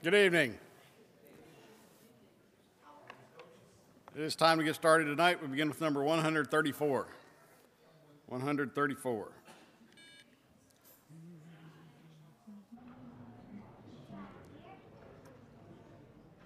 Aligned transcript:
Good 0.00 0.14
evening. 0.14 0.56
It 4.14 4.22
is 4.22 4.36
time 4.36 4.58
to 4.58 4.64
get 4.64 4.76
started 4.76 5.06
tonight. 5.06 5.42
We 5.42 5.48
begin 5.48 5.68
with 5.68 5.80
number 5.80 6.04
134. 6.04 7.08
134. 8.28 9.28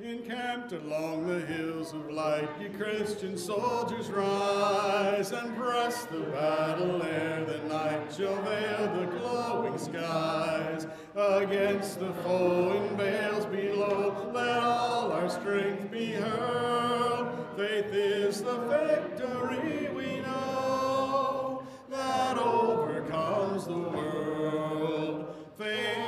Encamped 0.03 0.73
along 0.73 1.29
the 1.29 1.39
hills 1.47 1.93
of 1.93 2.11
light, 2.11 2.49
ye 2.61 2.69
Christian 2.71 3.39
soldiers 3.39 4.11
rise 4.11 5.31
and 5.31 5.57
press 5.57 6.07
the 6.07 6.19
battle 6.23 7.01
ere 7.05 7.45
the 7.45 7.59
night 7.69 8.13
shall 8.13 8.35
veil 8.43 8.93
the 8.97 9.07
glowing 9.19 9.79
skies. 9.79 10.89
Against 11.15 12.01
the 12.01 12.13
foe 12.15 12.73
in 12.73 12.97
vales 12.97 13.47
below, 13.47 14.33
let 14.35 14.59
all 14.59 15.13
our 15.13 15.31
strength 15.31 15.89
be 15.93 16.15
hurled. 16.15 17.29
Faith 17.57 17.95
is 17.95 18.43
the 18.43 18.59
victory 18.59 19.89
we 19.95 20.21
know 20.21 21.63
that 21.91 22.39
overcomes 22.39 23.67
the 23.67 23.79
world. 23.79 25.33
Faith 25.57 26.02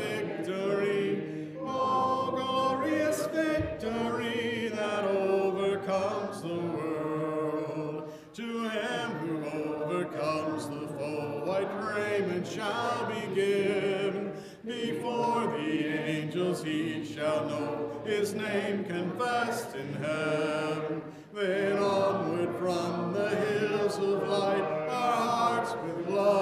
victory. 0.00 1.56
Oh, 1.60 2.32
glorious 2.34 3.26
victory 3.26 4.68
that 4.74 5.04
overcomes 5.04 6.42
the 6.42 6.58
world. 6.58 8.12
To 8.34 8.68
him 8.68 9.10
who 9.18 9.44
overcomes 9.44 10.66
the 10.68 10.86
foe, 10.96 11.42
white 11.44 11.72
raiment 11.94 12.46
shall 12.46 13.06
be 13.06 13.34
given. 13.34 14.32
Before 14.64 15.46
the 15.46 15.86
angels 15.86 16.62
he 16.62 17.04
shall 17.04 17.46
know 17.46 18.02
his 18.04 18.34
name 18.34 18.84
confessed 18.84 19.74
in 19.74 19.94
heaven. 19.94 21.02
Then 21.34 21.78
onward 21.78 22.56
from 22.58 23.12
the 23.12 23.28
hills 23.30 23.96
of 23.98 24.28
light, 24.28 24.62
our 24.90 25.12
hearts 25.12 25.74
with 25.84 26.08
love 26.08 26.39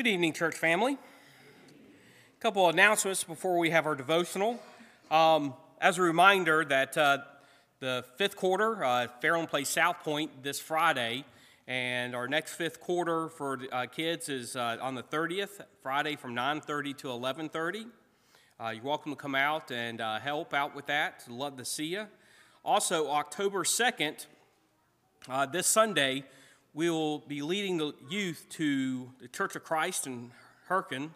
Good 0.00 0.06
evening, 0.06 0.32
church 0.32 0.54
family. 0.54 0.94
A 0.94 2.40
couple 2.40 2.66
announcements 2.70 3.22
before 3.22 3.58
we 3.58 3.68
have 3.68 3.84
our 3.84 3.94
devotional. 3.94 4.58
Um, 5.10 5.52
as 5.78 5.98
a 5.98 6.00
reminder 6.00 6.64
that 6.64 6.96
uh, 6.96 7.18
the 7.80 8.02
fifth 8.16 8.34
quarter, 8.34 8.82
uh, 8.82 9.08
Fairland 9.22 9.50
plays 9.50 9.68
South 9.68 10.02
Point 10.02 10.42
this 10.42 10.58
Friday, 10.58 11.26
and 11.68 12.14
our 12.14 12.26
next 12.28 12.54
fifth 12.54 12.80
quarter 12.80 13.28
for 13.28 13.58
uh, 13.70 13.84
kids 13.92 14.30
is 14.30 14.56
uh, 14.56 14.78
on 14.80 14.94
the 14.94 15.02
30th, 15.02 15.60
Friday 15.82 16.16
from 16.16 16.34
9:30 16.34 16.96
to 16.96 17.08
11:30. 17.08 17.84
Uh, 18.58 18.70
you're 18.70 18.82
welcome 18.82 19.12
to 19.12 19.16
come 19.16 19.34
out 19.34 19.70
and 19.70 20.00
uh, 20.00 20.18
help 20.18 20.54
out 20.54 20.74
with 20.74 20.86
that. 20.86 21.24
Love 21.28 21.58
to 21.58 21.64
see 21.66 21.88
you. 21.88 22.06
Also, 22.64 23.10
October 23.10 23.64
2nd, 23.64 24.24
uh, 25.28 25.44
this 25.44 25.66
Sunday, 25.66 26.24
we 26.72 26.88
will 26.88 27.18
be 27.18 27.42
leading 27.42 27.78
the 27.78 27.92
youth 28.08 28.46
to 28.50 29.10
the 29.20 29.26
Church 29.28 29.56
of 29.56 29.64
Christ 29.64 30.06
in 30.06 30.30
Herkin. 30.68 31.10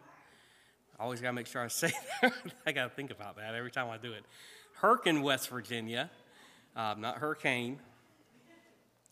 I 0.99 1.03
always 1.03 1.21
got 1.21 1.29
to 1.29 1.33
make 1.33 1.47
sure 1.47 1.63
I 1.63 1.69
say 1.69 1.93
that. 2.23 2.33
I 2.67 2.73
got 2.73 2.85
to 2.85 2.91
think 2.91 3.11
about 3.13 3.37
that 3.37 3.55
every 3.55 3.71
time 3.71 3.89
I 3.89 3.97
do 3.97 4.13
it. 4.13 4.25
Herkin, 4.81 5.23
West 5.23 5.49
Virginia, 5.49 6.11
um, 6.75 7.01
not 7.01 7.19
Hurricane. 7.19 7.79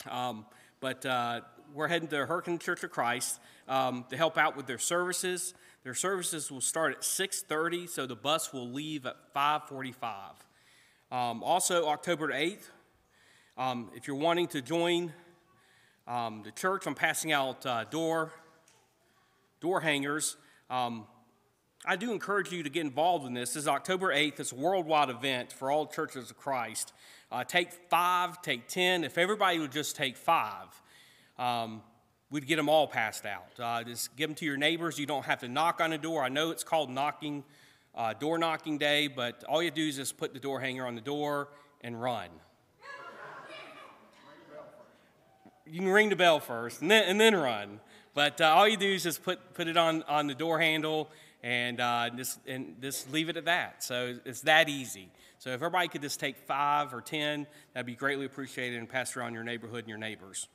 Um, 0.09 0.45
but 0.81 1.05
uh, 1.05 1.41
we're 1.73 1.87
heading 1.87 2.09
to 2.09 2.25
Herkin 2.25 2.59
Church 2.59 2.83
of 2.83 2.91
Christ 2.91 3.39
um, 3.69 4.03
to 4.09 4.17
help 4.17 4.37
out 4.37 4.57
with 4.57 4.67
their 4.67 4.77
services. 4.77 5.53
Their 5.85 5.93
services 5.93 6.51
will 6.51 6.61
start 6.61 6.91
at 6.91 7.01
6:30, 7.03 7.87
so 7.87 8.05
the 8.05 8.17
bus 8.17 8.51
will 8.51 8.69
leave 8.69 9.05
at 9.05 9.15
5:45. 9.33 10.45
Um, 11.09 11.41
also, 11.41 11.87
October 11.87 12.33
8th, 12.33 12.69
um, 13.57 13.91
if 13.95 14.07
you're 14.07 14.17
wanting 14.17 14.47
to 14.47 14.61
join 14.61 15.13
um, 16.07 16.41
the 16.43 16.51
church, 16.51 16.85
I'm 16.85 16.95
passing 16.95 17.31
out 17.31 17.65
uh, 17.65 17.85
door 17.85 18.33
door 19.61 19.79
hangers. 19.79 20.35
Um, 20.69 21.05
I 21.85 21.95
do 21.95 22.11
encourage 22.11 22.51
you 22.51 22.63
to 22.63 22.69
get 22.69 22.81
involved 22.81 23.25
in 23.25 23.33
this. 23.33 23.53
This 23.53 23.63
is 23.63 23.67
October 23.69 24.13
8th. 24.13 24.41
It's 24.41 24.51
a 24.51 24.55
worldwide 24.55 25.09
event 25.09 25.53
for 25.53 25.71
all 25.71 25.85
churches 25.85 26.29
of 26.29 26.37
Christ. 26.37 26.91
Uh, 27.31 27.45
take 27.45 27.71
five, 27.89 28.41
take 28.41 28.67
10. 28.67 29.05
If 29.05 29.17
everybody 29.17 29.59
would 29.59 29.71
just 29.71 29.95
take 29.95 30.17
five, 30.17 30.67
um, 31.39 31.81
we'd 32.29 32.45
get 32.45 32.57
them 32.57 32.67
all 32.67 32.87
passed 32.87 33.25
out. 33.25 33.57
Uh, 33.57 33.83
just 33.83 34.15
give 34.17 34.29
them 34.29 34.35
to 34.35 34.45
your 34.45 34.57
neighbors. 34.57 34.99
You 34.99 35.05
don't 35.05 35.23
have 35.23 35.39
to 35.39 35.47
knock 35.47 35.79
on 35.79 35.93
a 35.93 35.97
door. 35.97 36.23
I 36.23 36.29
know 36.29 36.51
it's 36.51 36.65
called 36.65 36.89
knocking, 36.89 37.45
uh, 37.95 38.13
door 38.13 38.37
knocking 38.37 38.77
day, 38.77 39.07
but 39.07 39.45
all 39.45 39.63
you 39.63 39.71
do 39.71 39.87
is 39.87 39.95
just 39.95 40.17
put 40.17 40.33
the 40.33 40.39
door 40.41 40.59
hanger 40.59 40.85
on 40.85 40.95
the 40.95 41.01
door 41.01 41.49
and 41.79 42.01
run. 42.01 42.27
You 45.65 45.79
can 45.79 45.89
ring 45.89 46.09
the 46.09 46.15
bell 46.15 46.39
first 46.39 46.81
and 46.81 46.91
then, 46.91 47.03
and 47.07 47.19
then 47.19 47.35
run. 47.35 47.79
But 48.13 48.41
uh, 48.41 48.45
all 48.45 48.67
you 48.67 48.77
do 48.77 48.93
is 48.93 49.03
just 49.03 49.23
put, 49.23 49.53
put 49.53 49.67
it 49.67 49.77
on, 49.77 50.03
on 50.03 50.27
the 50.27 50.35
door 50.35 50.59
handle 50.59 51.09
and, 51.41 51.79
uh, 51.79 52.09
just, 52.15 52.39
and 52.47 52.81
just 52.81 53.11
leave 53.11 53.29
it 53.29 53.37
at 53.37 53.45
that. 53.45 53.83
So 53.83 54.15
it's 54.25 54.41
that 54.41 54.69
easy. 54.69 55.09
So 55.39 55.49
if 55.49 55.55
everybody 55.55 55.87
could 55.87 56.01
just 56.01 56.19
take 56.19 56.37
five 56.37 56.93
or 56.93 57.01
ten, 57.01 57.47
that'd 57.73 57.85
be 57.85 57.95
greatly 57.95 58.25
appreciated 58.25 58.79
and 58.79 58.87
pass 58.87 59.17
around 59.17 59.33
your 59.33 59.43
neighborhood 59.43 59.79
and 59.79 59.89
your 59.89 59.97
neighbors. 59.97 60.47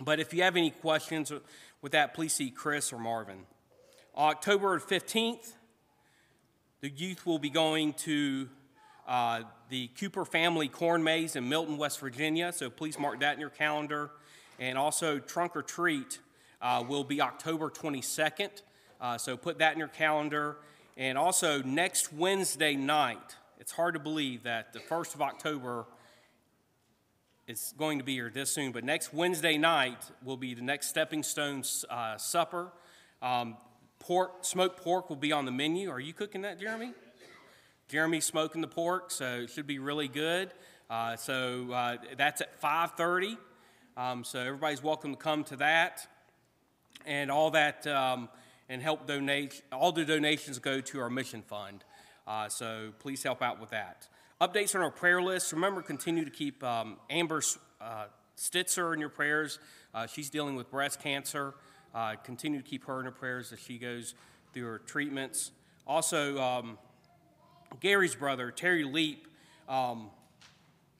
But 0.00 0.20
if 0.20 0.34
you 0.34 0.42
have 0.42 0.56
any 0.56 0.70
questions 0.70 1.32
with 1.80 1.92
that, 1.92 2.12
please 2.12 2.34
see 2.34 2.50
Chris 2.50 2.92
or 2.92 2.98
Marvin. 2.98 3.38
October 4.16 4.78
15th, 4.78 5.52
the 6.80 6.90
youth 6.90 7.24
will 7.24 7.38
be 7.38 7.48
going 7.48 7.94
to 7.94 8.48
uh, 9.06 9.42
the 9.68 9.88
Cooper 9.98 10.24
Family 10.24 10.68
Corn 10.68 11.02
Maze 11.02 11.36
in 11.36 11.48
Milton, 11.48 11.76
West 11.76 12.00
Virginia. 12.00 12.52
So 12.52 12.70
please 12.70 12.98
mark 12.98 13.20
that 13.20 13.34
in 13.34 13.40
your 13.40 13.50
calendar. 13.50 14.10
And 14.58 14.78
also, 14.78 15.18
Trunk 15.18 15.56
or 15.56 15.62
Treat 15.62 16.20
uh, 16.62 16.84
will 16.88 17.04
be 17.04 17.20
October 17.20 17.68
22nd. 17.68 18.62
Uh, 19.00 19.18
so 19.18 19.36
put 19.36 19.58
that 19.58 19.72
in 19.72 19.78
your 19.78 19.88
calendar. 19.88 20.56
And 20.96 21.18
also, 21.18 21.62
next 21.62 22.12
Wednesday 22.12 22.74
night, 22.74 23.36
it's 23.58 23.72
hard 23.72 23.94
to 23.94 24.00
believe 24.00 24.44
that 24.44 24.72
the 24.72 24.78
1st 24.78 25.14
of 25.14 25.22
October 25.22 25.86
is 27.46 27.74
going 27.78 27.98
to 27.98 28.04
be 28.04 28.14
here 28.14 28.30
this 28.32 28.52
soon, 28.52 28.72
but 28.72 28.82
next 28.82 29.14
Wednesday 29.14 29.56
night 29.56 30.10
will 30.24 30.36
be 30.36 30.54
the 30.54 30.62
next 30.62 30.88
Stepping 30.88 31.22
Stones 31.22 31.84
uh, 31.88 32.16
supper. 32.16 32.72
Um, 33.22 33.56
pork, 34.00 34.44
smoked 34.44 34.82
pork 34.82 35.08
will 35.08 35.16
be 35.16 35.32
on 35.32 35.44
the 35.44 35.52
menu. 35.52 35.90
Are 35.90 36.00
you 36.00 36.12
cooking 36.12 36.42
that, 36.42 36.58
Jeremy? 36.58 36.92
Jeremy's 37.88 38.24
smoking 38.24 38.62
the 38.62 38.66
pork, 38.66 39.12
so 39.12 39.42
it 39.42 39.50
should 39.50 39.68
be 39.68 39.78
really 39.78 40.08
good. 40.08 40.50
Uh, 40.90 41.14
so 41.14 41.70
uh, 41.70 41.96
that's 42.16 42.40
at 42.40 42.60
5:30. 42.60 43.38
Um, 43.96 44.24
so 44.24 44.40
everybody's 44.40 44.82
welcome 44.82 45.12
to 45.12 45.16
come 45.16 45.44
to 45.44 45.56
that, 45.56 46.04
and 47.06 47.30
all 47.30 47.52
that, 47.52 47.86
um, 47.86 48.28
and 48.68 48.82
help 48.82 49.06
donate. 49.06 49.62
All 49.70 49.92
the 49.92 50.04
donations 50.04 50.58
go 50.58 50.80
to 50.80 51.00
our 51.00 51.08
mission 51.08 51.42
fund. 51.42 51.84
Uh, 52.26 52.48
so 52.48 52.92
please 52.98 53.22
help 53.22 53.40
out 53.40 53.60
with 53.60 53.70
that. 53.70 54.08
Updates 54.40 54.74
on 54.74 54.80
our 54.80 54.90
prayer 54.90 55.22
list. 55.22 55.52
Remember, 55.52 55.80
continue 55.80 56.24
to 56.24 56.30
keep 56.30 56.64
um, 56.64 56.96
Amber 57.08 57.40
uh, 57.80 58.06
Stitzer 58.36 58.94
in 58.94 58.98
your 58.98 59.10
prayers. 59.10 59.60
Uh, 59.94 60.08
she's 60.08 60.28
dealing 60.28 60.56
with 60.56 60.72
breast 60.72 61.00
cancer. 61.00 61.54
Uh, 61.94 62.16
continue 62.16 62.60
to 62.60 62.68
keep 62.68 62.84
her 62.86 62.98
in 62.98 63.04
your 63.04 63.12
prayers 63.12 63.52
as 63.52 63.60
she 63.60 63.78
goes 63.78 64.16
through 64.52 64.64
her 64.64 64.78
treatments. 64.78 65.52
Also, 65.86 66.36
um, 66.42 66.78
Gary's 67.80 68.14
brother, 68.14 68.50
Terry 68.50 68.84
Leap, 68.84 69.26
um, 69.68 70.10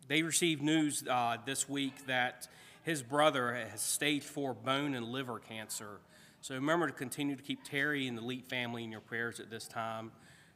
they 0.08 0.22
received 0.22 0.62
news 0.62 1.04
uh, 1.08 1.36
this 1.44 1.68
week 1.68 2.06
that 2.06 2.48
his 2.82 3.02
brother 3.02 3.54
has 3.54 3.80
stage 3.80 4.22
four 4.22 4.54
bone 4.54 4.94
and 4.94 5.06
liver 5.06 5.38
cancer. 5.38 5.98
So 6.40 6.54
remember 6.54 6.86
to 6.86 6.92
continue 6.92 7.34
to 7.34 7.42
keep 7.42 7.64
Terry 7.64 8.06
and 8.06 8.16
the 8.16 8.22
Leap 8.22 8.48
family 8.48 8.84
in 8.84 8.92
your 8.92 9.00
prayers 9.00 9.40
at 9.40 9.50
this 9.50 9.66
time 9.66 10.12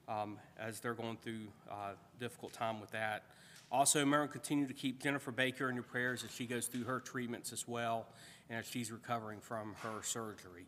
um, 0.08 0.38
as 0.58 0.80
they're 0.80 0.94
going 0.94 1.16
through 1.22 1.48
a 1.70 1.92
difficult 2.20 2.52
time 2.52 2.80
with 2.80 2.90
that. 2.92 3.24
Also, 3.72 4.00
remember, 4.00 4.26
to 4.26 4.32
continue 4.32 4.66
to 4.66 4.74
keep 4.74 5.00
Jennifer 5.02 5.30
Baker 5.30 5.68
in 5.68 5.74
your 5.74 5.84
prayers 5.84 6.24
as 6.24 6.32
she 6.32 6.46
goes 6.46 6.66
through 6.66 6.84
her 6.84 7.00
treatments 7.00 7.52
as 7.52 7.66
well 7.68 8.06
and 8.48 8.58
as 8.58 8.66
she's 8.66 8.90
recovering 8.90 9.40
from 9.40 9.74
her 9.82 10.02
surgery. 10.02 10.66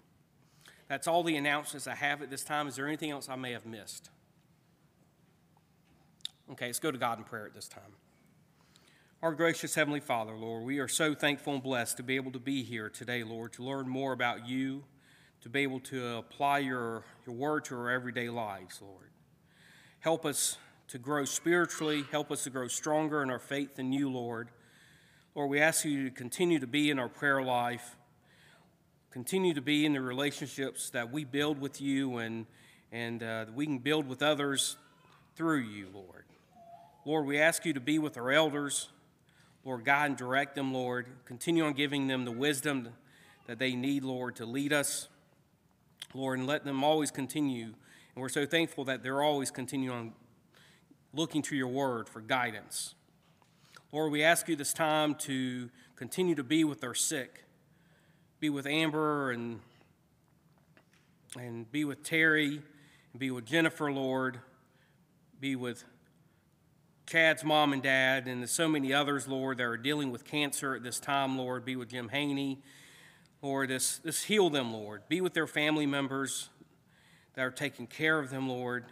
That's 0.89 1.09
all 1.09 1.23
the 1.23 1.37
announcements 1.37 1.87
I 1.87 1.95
have 1.95 2.23
at 2.23 2.31
this 2.31 2.45
time. 2.45 2.69
Is 2.69 2.77
there 2.77 2.87
anything 2.87 3.11
else 3.11 3.29
I 3.29 3.37
may 3.37 3.53
have 3.53 3.67
missed? 3.67 4.11
Okay, 6.53 6.67
let's 6.67 6.81
go 6.81 6.91
to 6.91 6.99
God 6.99 7.17
in 7.17 7.25
prayer 7.25 7.47
at 7.47 7.55
this 7.55 7.67
time. 7.67 7.97
Our 9.23 9.33
gracious 9.33 9.75
Heavenly 9.75 10.01
Father, 10.01 10.37
Lord, 10.37 10.65
we 10.65 10.81
are 10.81 10.89
so 10.89 11.15
thankful 11.15 11.55
and 11.55 11.63
blessed 11.63 11.97
to 11.97 12.03
be 12.03 12.17
able 12.17 12.31
to 12.33 12.39
be 12.39 12.63
here 12.63 12.91
today, 12.91 13.25
Lord, 13.25 13.55
to 13.55 13.63
learn 13.63 13.89
more 13.89 14.13
about 14.13 14.47
you, 14.47 14.85
to 15.41 15.49
be 15.49 15.61
able 15.61 15.81
to 15.81 16.17
apply 16.17 16.59
your, 16.59 17.05
your 17.27 17.35
word 17.35 17.65
to 17.67 17.75
our 17.77 17.89
everyday 17.89 18.29
lives, 18.29 18.83
Lord. 18.83 19.09
Help 20.01 20.27
us 20.27 20.59
to 20.89 20.99
grow 20.99 21.25
spiritually, 21.25 22.05
help 22.11 22.31
us 22.31 22.45
to 22.45 22.51
grow 22.51 22.69
stronger 22.69 23.23
in 23.23 23.31
our 23.31 23.39
faith 23.39 23.79
in 23.79 23.91
you, 23.91 24.11
Lord. 24.11 24.51
Lord, 25.35 25.49
we 25.49 25.59
ask 25.59 25.87
you 25.87 26.11
to 26.11 26.15
continue 26.15 26.59
to 26.59 26.67
be 26.67 26.91
in 26.91 26.99
our 26.99 27.09
prayer 27.09 27.43
life, 27.43 27.97
continue 29.11 29.55
to 29.55 29.63
be 29.63 29.87
in 29.87 29.95
the 29.95 30.03
relationships 30.03 30.91
that 30.91 31.11
we 31.11 31.25
build 31.25 31.59
with 31.63 31.81
you 31.81 32.19
and, 32.19 32.45
and 32.93 33.23
uh, 33.23 33.47
that 33.47 33.55
we 33.55 33.65
can 33.65 33.79
build 33.79 34.07
with 34.07 34.23
others 34.23 34.77
through 35.35 35.61
you, 35.61 35.89
Lord. 35.95 36.27
Lord, 37.05 37.27
we 37.27 37.39
ask 37.39 37.65
you 37.65 37.73
to 37.73 37.81
be 37.81 37.99
with 37.99 38.17
our 38.17 38.31
elders. 38.31 38.89
Lord, 39.65 39.85
guide 39.85 40.07
and 40.07 40.17
direct 40.17 40.55
them, 40.55 40.73
Lord. 40.73 41.07
Continue 41.25 41.65
on 41.65 41.73
giving 41.73 42.07
them 42.07 42.25
the 42.25 42.31
wisdom 42.33 42.89
that 43.47 43.59
they 43.59 43.75
need, 43.75 44.05
Lord, 44.05 44.37
to 44.37 44.47
lead 44.47 44.73
us. 44.73 45.09
Lord, 46.15 46.39
and 46.39 46.47
let 46.47 46.65
them 46.65 46.85
always 46.85 47.11
continue. 47.11 47.65
And 47.65 48.23
we're 48.23 48.29
so 48.29 48.47
thankful 48.47 48.85
that 48.85 49.03
they're 49.03 49.23
always 49.23 49.51
continuing 49.51 49.99
on 49.99 50.13
looking 51.13 51.43
to 51.43 51.57
your 51.57 51.69
word 51.69 52.09
for 52.09 52.21
guidance. 52.21 52.95
Lord, 53.91 54.13
we 54.13 54.23
ask 54.23 54.49
you 54.49 54.55
this 54.55 54.73
time 54.73 55.15
to 55.17 55.71
continue 55.97 56.35
to 56.37 56.45
be 56.45 56.63
with 56.63 56.85
our 56.85 56.95
sick, 56.95 57.45
be 58.41 58.49
with 58.49 58.67
Amber 58.67 59.33
and, 59.33 59.61
and 61.37 61.71
be 61.73 61.85
with 61.85 62.05
Terry, 62.05 62.63
and 63.13 63.19
be 63.19 63.31
with 63.31 63.45
Jennifer, 63.45 63.91
Lord, 63.91 64.39
be 65.41 65.57
with 65.57 65.85
Chad's 67.07 67.45
mom 67.45 67.73
and 67.73 67.83
dad, 67.83 68.27
and 68.27 68.49
so 68.49 68.69
many 68.69 68.93
others, 68.93 69.27
Lord, 69.29 69.59
that 69.59 69.65
are 69.65 69.77
dealing 69.77 70.11
with 70.11 70.25
cancer 70.25 70.75
at 70.75 70.83
this 70.83 71.01
time, 71.01 71.37
Lord. 71.37 71.65
Be 71.65 71.77
with 71.77 71.91
Jim 71.91 72.09
Haney. 72.09 72.63
Lord, 73.43 73.71
This, 73.71 74.01
just 74.05 74.27
heal 74.27 74.51
them, 74.51 74.73
Lord. 74.73 75.03
Be 75.09 75.21
with 75.21 75.35
their 75.35 75.49
family 75.49 75.85
members 75.85 76.49
that 77.35 77.43
are 77.43 77.51
taking 77.51 77.87
care 77.87 78.19
of 78.19 78.31
them, 78.31 78.49
Lord. 78.49 78.85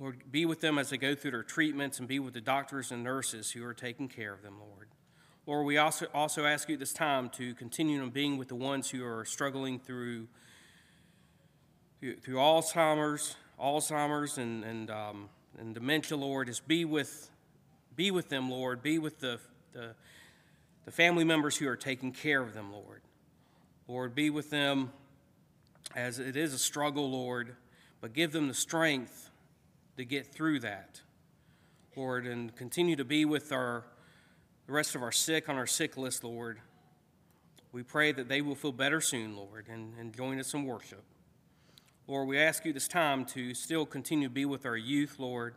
Lord, 0.00 0.32
be 0.32 0.46
with 0.46 0.60
them 0.60 0.78
as 0.78 0.90
they 0.90 0.96
go 0.96 1.14
through 1.14 1.30
their 1.32 1.42
treatments 1.42 1.98
and 1.98 2.08
be 2.08 2.18
with 2.18 2.34
the 2.34 2.40
doctors 2.40 2.90
and 2.90 3.04
nurses 3.04 3.50
who 3.52 3.64
are 3.64 3.74
taking 3.74 4.08
care 4.08 4.32
of 4.32 4.42
them, 4.42 4.58
Lord. 4.58 4.88
Lord, 5.46 5.66
we 5.66 5.78
also, 5.78 6.06
also 6.14 6.44
ask 6.44 6.68
you 6.68 6.76
this 6.76 6.92
time 6.92 7.28
to 7.30 7.54
continue 7.54 8.02
on 8.02 8.10
being 8.10 8.36
with 8.36 8.48
the 8.48 8.54
ones 8.54 8.90
who 8.90 9.04
are 9.04 9.24
struggling 9.24 9.78
through, 9.78 10.26
through, 12.00 12.16
through 12.16 12.36
Alzheimer's, 12.36 13.36
Alzheimer's 13.60 14.38
and, 14.38 14.64
and 14.64 14.90
um, 14.90 15.28
and 15.58 15.74
dementia, 15.74 16.16
Lord, 16.16 16.48
is 16.48 16.60
be 16.60 16.84
with, 16.84 17.30
be 17.96 18.10
with 18.10 18.28
them, 18.28 18.50
Lord. 18.50 18.82
Be 18.82 18.98
with 18.98 19.20
the, 19.20 19.38
the, 19.72 19.94
the 20.84 20.90
family 20.90 21.24
members 21.24 21.56
who 21.56 21.68
are 21.68 21.76
taking 21.76 22.12
care 22.12 22.40
of 22.40 22.54
them, 22.54 22.72
Lord. 22.72 23.02
Lord, 23.88 24.14
be 24.14 24.30
with 24.30 24.50
them 24.50 24.92
as 25.94 26.18
it 26.18 26.36
is 26.36 26.54
a 26.54 26.58
struggle, 26.58 27.10
Lord, 27.10 27.56
but 28.00 28.12
give 28.12 28.32
them 28.32 28.48
the 28.48 28.54
strength 28.54 29.30
to 29.96 30.04
get 30.04 30.26
through 30.26 30.60
that, 30.60 31.00
Lord, 31.96 32.26
and 32.26 32.54
continue 32.54 32.96
to 32.96 33.04
be 33.04 33.24
with 33.24 33.52
our, 33.52 33.84
the 34.66 34.72
rest 34.72 34.94
of 34.94 35.02
our 35.02 35.12
sick 35.12 35.48
on 35.48 35.56
our 35.56 35.66
sick 35.66 35.96
list, 35.96 36.22
Lord. 36.24 36.60
We 37.72 37.82
pray 37.82 38.12
that 38.12 38.28
they 38.28 38.40
will 38.40 38.54
feel 38.54 38.72
better 38.72 39.00
soon, 39.00 39.36
Lord, 39.36 39.66
and, 39.68 39.94
and 39.98 40.14
join 40.14 40.38
us 40.38 40.54
in 40.54 40.64
worship. 40.64 41.02
Lord, 42.10 42.26
we 42.26 42.40
ask 42.40 42.64
you 42.64 42.72
this 42.72 42.88
time 42.88 43.24
to 43.26 43.54
still 43.54 43.86
continue 43.86 44.26
to 44.26 44.34
be 44.34 44.44
with 44.44 44.66
our 44.66 44.76
youth, 44.76 45.20
Lord. 45.20 45.54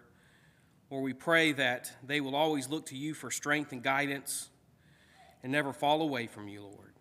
Lord, 0.92 1.04
we 1.04 1.14
pray 1.14 1.52
that 1.54 1.92
they 2.06 2.22
will 2.22 2.36
always 2.36 2.70
look 2.70 2.86
to 2.90 2.96
you 2.96 3.16
for 3.16 3.32
strength 3.32 3.72
and 3.72 3.82
guidance 3.82 4.52
and 5.42 5.52
never 5.52 5.74
fall 5.74 6.04
away 6.04 6.28
from 6.28 6.48
you, 6.48 6.62
Lord. 6.62 6.94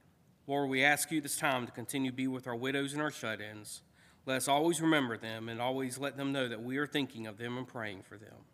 Lord, 0.47 0.71
we 0.71 0.83
ask 0.83 1.11
you 1.11 1.21
this 1.21 1.37
time 1.37 1.67
to 1.67 1.73
continue 1.73 2.11
to 2.11 2.17
be 2.17 2.29
with 2.29 2.47
our 2.47 2.57
widows 2.57 2.95
and 2.95 3.03
our 3.03 3.11
shut 3.11 3.43
ins. 3.43 3.83
Let 4.25 4.39
us 4.39 4.49
always 4.49 4.81
remember 4.81 5.19
them 5.19 5.51
and 5.51 5.61
always 5.61 5.99
let 5.99 6.17
them 6.17 6.33
know 6.33 6.49
that 6.49 6.63
we 6.63 6.79
are 6.79 6.87
thinking 6.87 7.27
of 7.27 7.37
them 7.37 7.59
and 7.59 7.69
praying 7.69 8.05
for 8.05 8.17
them. 8.17 8.47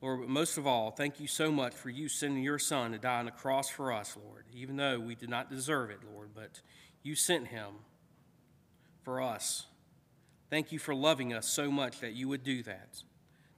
Lord, 0.00 0.20
but 0.20 0.30
most 0.30 0.56
of 0.56 0.66
all, 0.66 0.92
thank 0.92 1.20
you 1.20 1.26
so 1.26 1.52
much 1.52 1.74
for 1.74 1.90
you 1.90 2.08
sending 2.08 2.42
your 2.42 2.58
Son 2.58 2.92
to 2.92 2.98
die 2.98 3.18
on 3.18 3.26
the 3.26 3.32
cross 3.32 3.68
for 3.68 3.92
us, 3.92 4.16
Lord, 4.16 4.46
even 4.54 4.76
though 4.76 4.98
we 4.98 5.14
did 5.14 5.28
not 5.28 5.50
deserve 5.50 5.90
it, 5.90 5.98
Lord, 6.10 6.30
but 6.34 6.62
you 7.02 7.14
sent 7.14 7.48
him 7.48 7.80
for 9.08 9.22
us. 9.22 9.64
Thank 10.50 10.70
you 10.70 10.78
for 10.78 10.94
loving 10.94 11.32
us 11.32 11.46
so 11.48 11.70
much 11.70 12.00
that 12.00 12.12
you 12.12 12.28
would 12.28 12.44
do 12.44 12.62
that. 12.64 13.02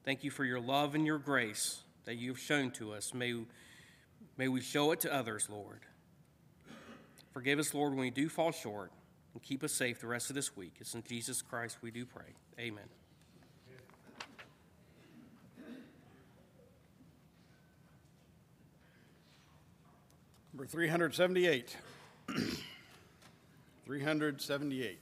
Thank 0.04 0.23
you 0.23 0.30
for 0.30 0.45
your 0.45 0.61
love 0.61 0.95
and 0.95 1.04
your 1.04 1.19
grace 1.19 1.83
that 2.04 2.14
you 2.14 2.28
have 2.28 2.38
shown 2.38 2.71
to 2.71 2.92
us. 2.92 3.12
May, 3.12 3.35
may 4.37 4.47
we 4.47 4.61
show 4.61 4.92
it 4.92 5.00
to 5.00 5.12
others, 5.12 5.49
Lord. 5.50 5.80
Forgive 7.33 7.59
us, 7.59 7.75
Lord, 7.75 7.95
when 7.95 8.02
we 8.02 8.11
do 8.11 8.28
fall 8.28 8.52
short, 8.52 8.92
and 9.35 9.42
keep 9.42 9.64
us 9.64 9.73
safe 9.73 10.00
the 10.00 10.07
rest 10.07 10.30
of 10.30 10.37
this 10.37 10.57
week. 10.57 10.75
It's 10.78 10.95
in 10.95 11.02
Jesus 11.02 11.42
Christ 11.42 11.78
we 11.83 11.90
do 11.90 12.07
pray. 12.07 12.33
Amen. 12.61 12.85
Number 20.52 20.66
378. 20.66 21.76
378. 23.85 24.99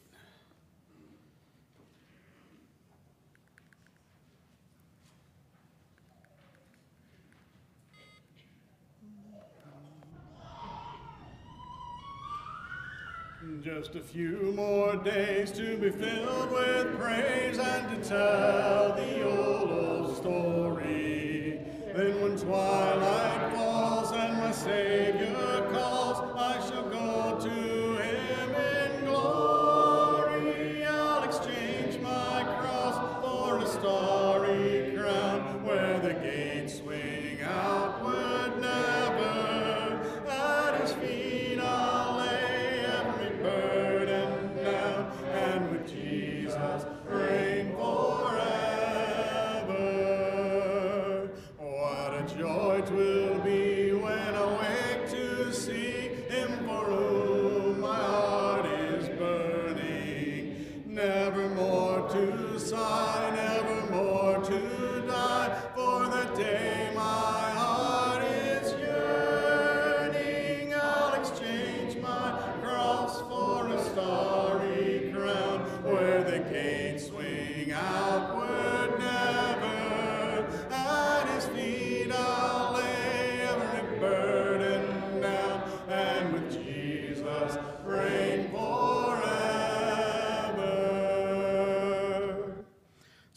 Just 13.63 13.95
a 13.95 14.01
few 14.01 14.53
more 14.55 14.95
days 14.97 15.51
to 15.53 15.79
be 15.79 15.91
filled 15.91 16.51
with 16.53 16.99
praise 16.99 17.59
and 17.59 17.89
to 18.03 18.09
tell 18.09 18.95
the 18.95 19.25
old, 19.25 19.71
old 19.71 20.17
story. 20.17 21.59
Then 21.95 22.21
when 22.21 22.37
twilight 22.37 23.55
falls 23.55 24.13
and 24.13 24.39
my 24.39 24.53
Savior 24.53 25.67
calls, 25.73 26.18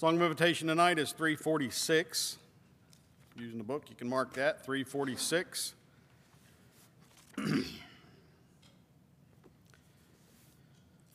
Song 0.01 0.15
of 0.15 0.21
invitation 0.23 0.67
tonight 0.67 0.97
is 0.97 1.11
346. 1.11 2.39
Using 3.35 3.59
the 3.59 3.63
book, 3.63 3.83
you 3.87 3.95
can 3.95 4.09
mark 4.09 4.33
that, 4.33 4.65
346. 4.65 5.75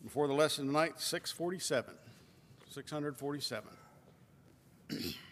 Before 0.05 0.29
the 0.29 0.35
lesson 0.35 0.67
tonight, 0.67 1.01
647. 1.01 1.95
647. 2.71 3.69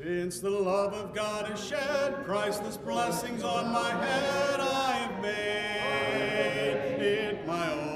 Since 0.00 0.38
the 0.38 0.48
love 0.50 0.94
of 0.94 1.12
God 1.12 1.46
has 1.46 1.66
shed 1.66 2.24
priceless 2.24 2.76
blessings 2.76 3.42
on 3.42 3.72
my 3.72 3.90
head, 3.90 4.60
I 4.60 4.92
have 4.92 5.20
made 5.20 7.02
it 7.04 7.44
my 7.44 7.72
own. 7.72 7.87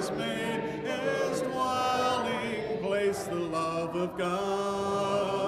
Is 0.00 0.10
made 0.12 0.62
His 0.86 1.42
dwelling 1.42 2.78
place, 2.80 3.24
the 3.24 3.34
love 3.34 3.94
of 3.94 4.16
God 4.16 5.39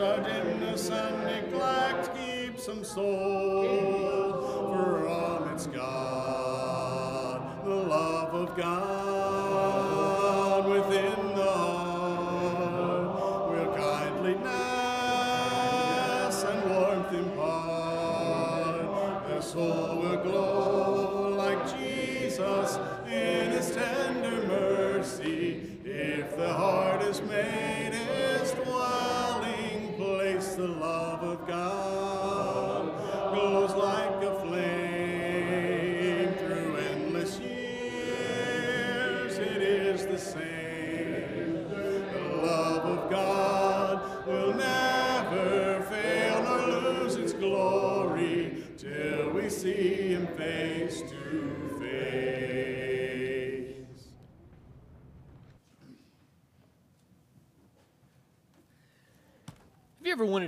our 0.00 0.18
dimness 0.20 0.88
and 0.88 1.24
neglect 1.24 2.10
keep 2.16 2.58
some 2.58 2.82
soul 2.82 5.02
from 5.02 5.54
its 5.54 5.66
God. 5.66 7.64
The 7.64 7.74
love 7.74 8.34
of 8.34 8.56
God 8.56 10.66
within 10.66 11.34
the 11.36 11.50
heart 11.50 13.50
will 13.50 13.74
kindliness 13.74 14.54
and 16.44 16.70
warmth 16.70 17.12
impart. 17.12 18.86
The 19.28 19.40
soul 19.42 20.00
will 20.00 20.16
glow 20.22 21.34
like 21.36 21.78
Jesus 21.78 22.78
in 23.06 23.50
His 23.50 23.74
tender 23.74 24.46
mercy. 24.46 25.60
If 25.84 26.36
the 26.36 26.52
heart 26.52 27.02
is 27.02 27.20
made 27.22 27.79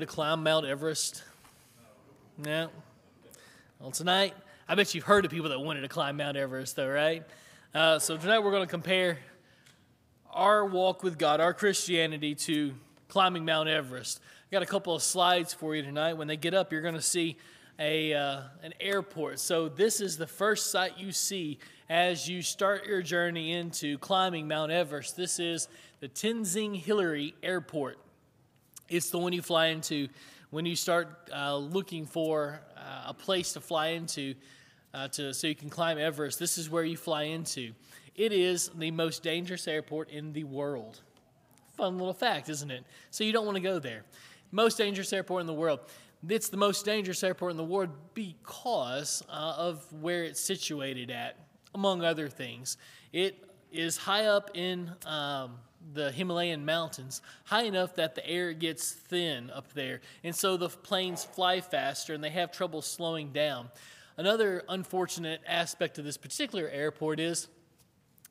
to 0.03 0.13
climb 0.13 0.43
Mount 0.43 0.67
Everest? 0.67 1.23
No. 2.37 2.71
Well, 3.79 3.93
tonight, 3.93 4.35
I 4.69 4.75
bet 4.75 4.97
you've 4.97 5.05
heard 5.05 5.25
of 5.25 5.31
people 5.31 5.51
that 5.51 5.61
wanted 5.61 5.83
to 5.83 5.89
climb 5.89 6.17
Mount 6.17 6.37
Everest, 6.37 6.75
though, 6.75 6.89
right? 6.89 7.23
Uh, 7.73 8.01
so 8.01 8.17
tonight 8.17 8.41
we're 8.41 8.51
going 8.51 8.65
to 8.65 8.71
compare 8.71 9.19
our 10.33 10.67
walk 10.67 11.05
with 11.05 11.19
God, 11.19 11.41
our 11.41 11.55
Christianity, 11.55 12.35
to 12.35 12.75
climbing 13.07 13.45
Mount 13.45 13.69
Everest. 13.69 14.19
I 14.21 14.51
got 14.51 14.63
a 14.65 14.67
couple 14.67 14.93
of 14.93 15.05
slides 15.05 15.55
for 15.55 15.77
you 15.77 15.83
tonight. 15.83 16.15
When 16.15 16.27
they 16.27 16.37
get 16.37 16.53
up, 16.53 16.73
you're 16.73 16.83
going 16.83 16.95
to 16.95 17.01
see 17.01 17.37
a 17.79 18.13
uh, 18.13 18.41
an 18.65 18.75
airport. 18.81 19.39
So 19.39 19.69
this 19.69 20.01
is 20.01 20.17
the 20.17 20.27
first 20.27 20.73
sight 20.73 20.99
you 20.99 21.13
see 21.13 21.61
as 21.89 22.29
you 22.29 22.43
start 22.43 22.87
your 22.87 23.03
journey 23.03 23.53
into 23.53 23.99
climbing 23.99 24.49
Mount 24.49 24.73
Everest. 24.73 25.17
This 25.17 25.39
is 25.39 25.69
the 26.01 26.09
Tenzing 26.09 26.75
Hillary 26.75 27.37
Airport. 27.41 27.99
It's 28.93 29.09
the 29.09 29.19
one 29.19 29.33
you 29.33 29.41
fly 29.41 29.69
into 29.69 30.09
when 30.51 30.67
you 30.67 30.77
start 30.77 31.31
uh, 31.35 31.57
looking 31.57 32.05
for 32.05 32.61
uh, 32.77 33.05
a 33.07 33.15
place 33.15 33.55
to 33.55 33.61
fly 33.61 33.89
into 33.89 34.35
uh, 34.93 35.09
to, 35.09 35.33
so 35.33 35.47
you 35.47 35.55
can 35.55 35.71
climb 35.71 35.97
Everest. 35.97 36.39
This 36.39 36.59
is 36.59 36.69
where 36.69 36.85
you 36.85 36.99
fly 36.99 37.23
into. 37.23 37.73
It 38.15 38.35
is 38.35 38.69
the 38.75 38.91
most 38.91 39.23
dangerous 39.23 39.67
airport 39.67 40.11
in 40.11 40.35
the 40.35 40.45
world. 40.45 41.01
Fun 41.79 41.97
little 41.97 42.13
fact, 42.13 42.51
isn't 42.51 42.71
it? 42.71 42.85
So 43.11 43.25
you 43.25 43.33
don't 43.33 43.47
want 43.47 43.57
to 43.57 43.63
go 43.63 43.79
there. 43.79 44.05
Most 44.51 44.77
dangerous 44.77 45.11
airport 45.15 45.41
in 45.41 45.47
the 45.47 45.55
world. 45.55 45.81
It's 46.29 46.51
the 46.51 46.59
most 46.59 46.85
dangerous 46.85 47.25
airport 47.25 47.53
in 47.53 47.57
the 47.57 47.65
world 47.65 47.89
because 48.13 49.25
uh, 49.31 49.55
of 49.57 49.91
where 50.03 50.23
it's 50.25 50.39
situated 50.39 51.11
at, 51.11 51.39
among 51.75 52.05
other 52.05 52.29
things. 52.29 52.77
It 53.11 53.43
is 53.73 53.97
high 53.97 54.27
up 54.27 54.51
in 54.53 54.93
um, 55.07 55.55
the 55.93 56.11
Himalayan 56.13 56.65
mountains, 56.65 57.23
high 57.45 57.65
enough 57.65 57.95
that 57.97 58.15
the 58.15 58.27
air 58.27 58.53
gets 58.53 58.91
thin 58.91 59.51
up 59.51 59.73
there. 59.73 60.01
And 60.25 60.35
so 60.35 60.57
the 60.57 60.69
planes 60.69 61.25
fly 61.25 61.61
faster 61.61 62.15
and 62.15 62.23
they 62.23 62.31
have 62.31 62.53
trouble 62.53 62.83
slowing 62.83 63.33
down. 63.33 63.71
Another 64.17 64.63
unfortunate 64.69 65.41
aspect 65.47 65.99
of 65.99 66.05
this 66.05 66.17
particular 66.17 66.69
airport 66.69 67.19
is 67.21 67.49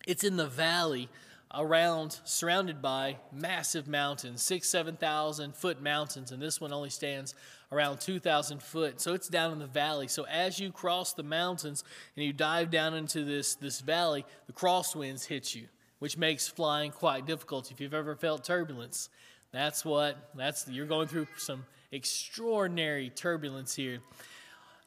it's 0.08 0.24
in 0.24 0.38
the 0.38 0.48
valley 0.48 1.10
around, 1.54 2.20
surrounded 2.24 2.82
by 2.82 3.18
massive 3.32 3.88
mountains, 3.88 4.42
six, 4.42 4.70
7,000 4.70 5.56
foot 5.56 5.82
mountains, 5.82 6.32
and 6.32 6.42
this 6.42 6.62
one 6.62 6.72
only 6.72 6.90
stands 6.90 7.36
around 7.72 8.00
2,000 8.00 8.62
foot. 8.62 9.02
So 9.02 9.14
it's 9.14 9.28
down 9.28 9.52
in 9.52 9.60
the 9.60 9.68
valley. 9.68 10.08
So 10.08 10.26
as 10.26 10.60
you 10.60 10.72
cross 10.72 11.14
the 11.14 11.24
mountains 11.24 11.84
and 12.16 12.26
you 12.26 12.34
dive 12.34 12.70
down 12.70 12.94
into 12.94 13.24
this, 13.24 13.56
this 13.56 13.82
valley, 13.82 14.26
the 14.48 14.54
crosswinds 14.54 15.26
hit 15.26 15.54
you, 15.56 15.68
which 16.02 16.18
makes 16.18 16.48
flying 16.48 16.90
quite 16.90 17.28
difficult. 17.28 17.70
If 17.70 17.80
you've 17.80 17.94
ever 17.94 18.16
felt 18.16 18.44
turbulence, 18.44 19.10
that's 19.52 19.86
what, 19.86 20.32
that's, 20.34 20.68
you're 20.68 20.88
going 20.88 21.08
through 21.08 21.28
some 21.38 21.64
extraordinary 21.92 23.12
turbulence 23.12 23.76
here. 23.76 24.00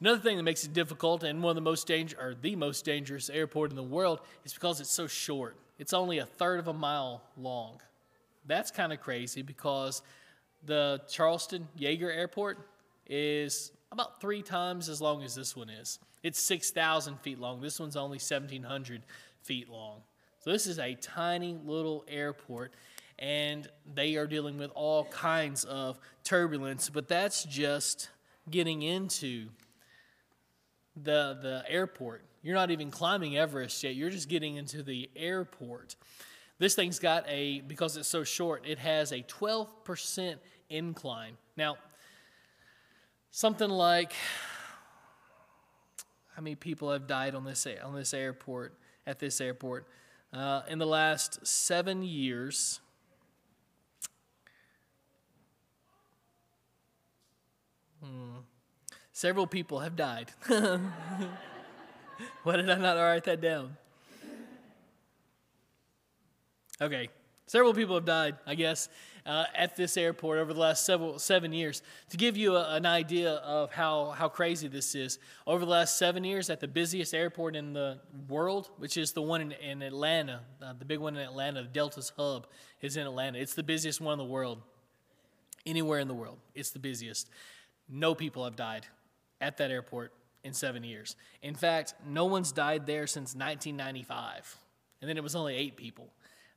Another 0.00 0.18
thing 0.18 0.38
that 0.38 0.42
makes 0.42 0.64
it 0.64 0.72
difficult 0.72 1.22
and 1.22 1.40
one 1.40 1.50
of 1.50 1.54
the 1.54 1.60
most 1.60 1.86
danger 1.86 2.16
or 2.20 2.34
the 2.34 2.56
most 2.56 2.84
dangerous 2.84 3.30
airport 3.30 3.70
in 3.70 3.76
the 3.76 3.82
world 3.82 4.22
is 4.44 4.52
because 4.54 4.80
it's 4.80 4.90
so 4.90 5.06
short. 5.06 5.56
It's 5.78 5.92
only 5.92 6.18
a 6.18 6.26
third 6.26 6.58
of 6.58 6.66
a 6.66 6.72
mile 6.72 7.22
long. 7.36 7.80
That's 8.44 8.72
kind 8.72 8.92
of 8.92 9.00
crazy 9.00 9.42
because 9.42 10.02
the 10.66 11.00
Charleston 11.08 11.68
Yeager 11.78 12.12
Airport 12.12 12.58
is 13.06 13.70
about 13.92 14.20
three 14.20 14.42
times 14.42 14.88
as 14.88 15.00
long 15.00 15.22
as 15.22 15.36
this 15.36 15.54
one 15.54 15.70
is. 15.70 16.00
It's 16.24 16.40
6,000 16.40 17.20
feet 17.20 17.38
long. 17.38 17.60
This 17.60 17.78
one's 17.78 17.94
only 17.94 18.16
1,700 18.16 19.02
feet 19.44 19.68
long. 19.68 20.02
So 20.44 20.50
this 20.52 20.66
is 20.66 20.78
a 20.78 20.94
tiny 20.96 21.56
little 21.64 22.04
airport, 22.06 22.74
and 23.18 23.66
they 23.94 24.16
are 24.16 24.26
dealing 24.26 24.58
with 24.58 24.70
all 24.74 25.06
kinds 25.06 25.64
of 25.64 25.98
turbulence. 26.22 26.90
But 26.90 27.08
that's 27.08 27.44
just 27.44 28.10
getting 28.50 28.82
into 28.82 29.46
the 30.94 31.38
the 31.40 31.64
airport. 31.66 32.26
You're 32.42 32.56
not 32.56 32.70
even 32.70 32.90
climbing 32.90 33.38
Everest 33.38 33.82
yet. 33.82 33.94
You're 33.94 34.10
just 34.10 34.28
getting 34.28 34.56
into 34.56 34.82
the 34.82 35.08
airport. 35.16 35.96
This 36.58 36.74
thing's 36.74 36.98
got 36.98 37.24
a 37.26 37.62
because 37.62 37.96
it's 37.96 38.06
so 38.06 38.22
short, 38.22 38.66
it 38.66 38.78
has 38.78 39.12
a 39.12 39.22
12% 39.22 40.36
incline. 40.68 41.38
Now, 41.56 41.78
something 43.30 43.70
like 43.70 44.12
how 46.36 46.42
many 46.42 46.54
people 46.54 46.92
have 46.92 47.06
died 47.06 47.34
on 47.34 47.44
this 47.44 47.66
on 47.82 47.94
this 47.94 48.12
airport 48.12 48.74
at 49.06 49.18
this 49.18 49.40
airport 49.40 49.86
uh, 50.34 50.62
in 50.68 50.78
the 50.78 50.86
last 50.86 51.46
seven 51.46 52.02
years? 52.02 52.80
Hmm. 58.02 58.38
Several 59.12 59.46
people 59.46 59.80
have 59.80 59.96
died. 59.96 60.32
Why 62.42 62.56
did 62.56 62.68
I 62.68 62.74
not 62.76 62.96
write 62.96 63.24
that 63.24 63.40
down? 63.40 63.76
Okay, 66.80 67.08
Several 67.46 67.74
people 67.74 67.94
have 67.94 68.06
died, 68.06 68.36
I 68.46 68.54
guess, 68.54 68.88
uh, 69.26 69.44
at 69.54 69.76
this 69.76 69.96
airport 69.96 70.38
over 70.38 70.52
the 70.52 70.60
last 70.60 70.86
several 70.86 71.18
seven 71.18 71.52
years. 71.52 71.82
To 72.10 72.16
give 72.16 72.36
you 72.36 72.56
a, 72.56 72.74
an 72.74 72.86
idea 72.86 73.32
of 73.34 73.72
how, 73.72 74.10
how 74.10 74.28
crazy 74.28 74.68
this 74.68 74.94
is, 74.94 75.18
over 75.46 75.64
the 75.64 75.70
last 75.70 75.98
seven 75.98 76.24
years, 76.24 76.48
at 76.48 76.60
the 76.60 76.68
busiest 76.68 77.14
airport 77.14 77.54
in 77.54 77.72
the 77.72 78.00
world, 78.28 78.70
which 78.78 78.96
is 78.96 79.12
the 79.12 79.22
one 79.22 79.40
in, 79.40 79.52
in 79.52 79.82
Atlanta, 79.82 80.40
uh, 80.62 80.72
the 80.78 80.84
big 80.84 80.98
one 80.98 81.16
in 81.16 81.22
Atlanta, 81.22 81.64
Delta's 81.64 82.12
hub 82.16 82.46
is 82.80 82.96
in 82.96 83.06
Atlanta. 83.06 83.38
It's 83.38 83.54
the 83.54 83.62
busiest 83.62 84.00
one 84.00 84.14
in 84.14 84.18
the 84.18 84.24
world. 84.24 84.62
Anywhere 85.66 85.98
in 85.98 86.08
the 86.08 86.14
world, 86.14 86.38
it's 86.54 86.70
the 86.70 86.78
busiest. 86.78 87.28
No 87.88 88.14
people 88.14 88.44
have 88.44 88.56
died 88.56 88.86
at 89.40 89.58
that 89.58 89.70
airport 89.70 90.12
in 90.42 90.52
seven 90.52 90.84
years. 90.84 91.16
In 91.42 91.54
fact, 91.54 91.94
no 92.06 92.26
one's 92.26 92.52
died 92.52 92.86
there 92.86 93.06
since 93.06 93.34
1995. 93.34 94.58
And 95.00 95.08
then 95.08 95.16
it 95.16 95.22
was 95.22 95.34
only 95.34 95.54
eight 95.56 95.76
people. 95.76 96.10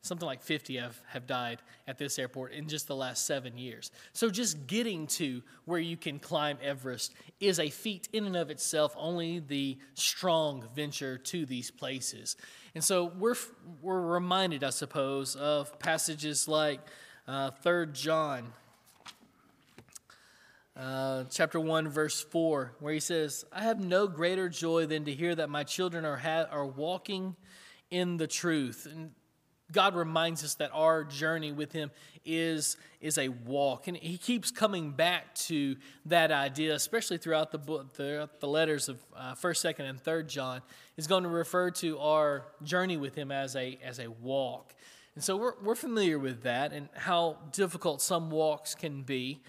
Something 0.07 0.25
like 0.25 0.41
50 0.41 0.77
have, 0.77 0.99
have 1.09 1.27
died 1.27 1.59
at 1.87 1.97
this 1.97 2.17
airport 2.17 2.53
in 2.53 2.67
just 2.67 2.87
the 2.87 2.95
last 2.95 3.25
seven 3.25 3.57
years. 3.57 3.91
So, 4.13 4.29
just 4.29 4.67
getting 4.67 5.07
to 5.07 5.43
where 5.65 5.79
you 5.79 5.97
can 5.97 6.19
climb 6.19 6.57
Everest 6.61 7.13
is 7.39 7.59
a 7.59 7.69
feat 7.69 8.07
in 8.13 8.25
and 8.25 8.35
of 8.35 8.49
itself. 8.49 8.93
Only 8.97 9.39
the 9.39 9.77
strong 9.93 10.65
venture 10.73 11.17
to 11.17 11.45
these 11.45 11.71
places. 11.71 12.37
And 12.73 12.83
so, 12.83 13.05
we're, 13.05 13.35
we're 13.81 14.01
reminded, 14.01 14.63
I 14.63 14.69
suppose, 14.69 15.35
of 15.35 15.77
passages 15.79 16.47
like 16.47 16.79
uh, 17.27 17.51
3 17.51 17.87
John 17.91 18.53
uh, 20.77 21.23
chapter 21.31 21.59
1, 21.59 21.89
verse 21.89 22.21
4, 22.21 22.73
where 22.79 22.93
he 22.93 22.99
says, 22.99 23.45
I 23.51 23.63
have 23.63 23.79
no 23.79 24.07
greater 24.07 24.47
joy 24.47 24.85
than 24.85 25.05
to 25.05 25.11
hear 25.11 25.33
that 25.33 25.49
my 25.49 25.63
children 25.63 26.05
are, 26.05 26.17
ha- 26.17 26.45
are 26.51 26.67
walking 26.67 27.35
in 27.89 28.17
the 28.17 28.27
truth. 28.27 28.87
And 28.89 29.11
God 29.71 29.95
reminds 29.95 30.43
us 30.43 30.55
that 30.55 30.71
our 30.73 31.03
journey 31.03 31.51
with 31.51 31.71
Him 31.71 31.91
is, 32.25 32.77
is 33.01 33.17
a 33.17 33.29
walk. 33.29 33.87
And 33.87 33.97
He 33.97 34.17
keeps 34.17 34.51
coming 34.51 34.91
back 34.91 35.35
to 35.35 35.75
that 36.05 36.31
idea, 36.31 36.73
especially 36.75 37.17
throughout 37.17 37.51
the, 37.51 37.57
book, 37.57 37.93
throughout 37.93 38.39
the 38.39 38.47
letters 38.47 38.89
of 38.89 39.03
uh, 39.15 39.35
1st, 39.35 39.75
2nd, 39.75 39.89
and 39.89 40.03
3rd 40.03 40.27
John. 40.27 40.61
Is 40.95 41.07
going 41.07 41.23
to 41.23 41.29
refer 41.29 41.69
to 41.71 41.99
our 41.99 42.45
journey 42.63 42.97
with 42.97 43.15
Him 43.15 43.31
as 43.31 43.55
a, 43.55 43.77
as 43.83 43.99
a 43.99 44.09
walk. 44.09 44.73
And 45.15 45.23
so 45.23 45.35
we're, 45.35 45.53
we're 45.63 45.75
familiar 45.75 46.19
with 46.19 46.43
that 46.43 46.73
and 46.73 46.89
how 46.95 47.37
difficult 47.51 48.01
some 48.01 48.29
walks 48.29 48.75
can 48.75 49.01
be. 49.01 49.41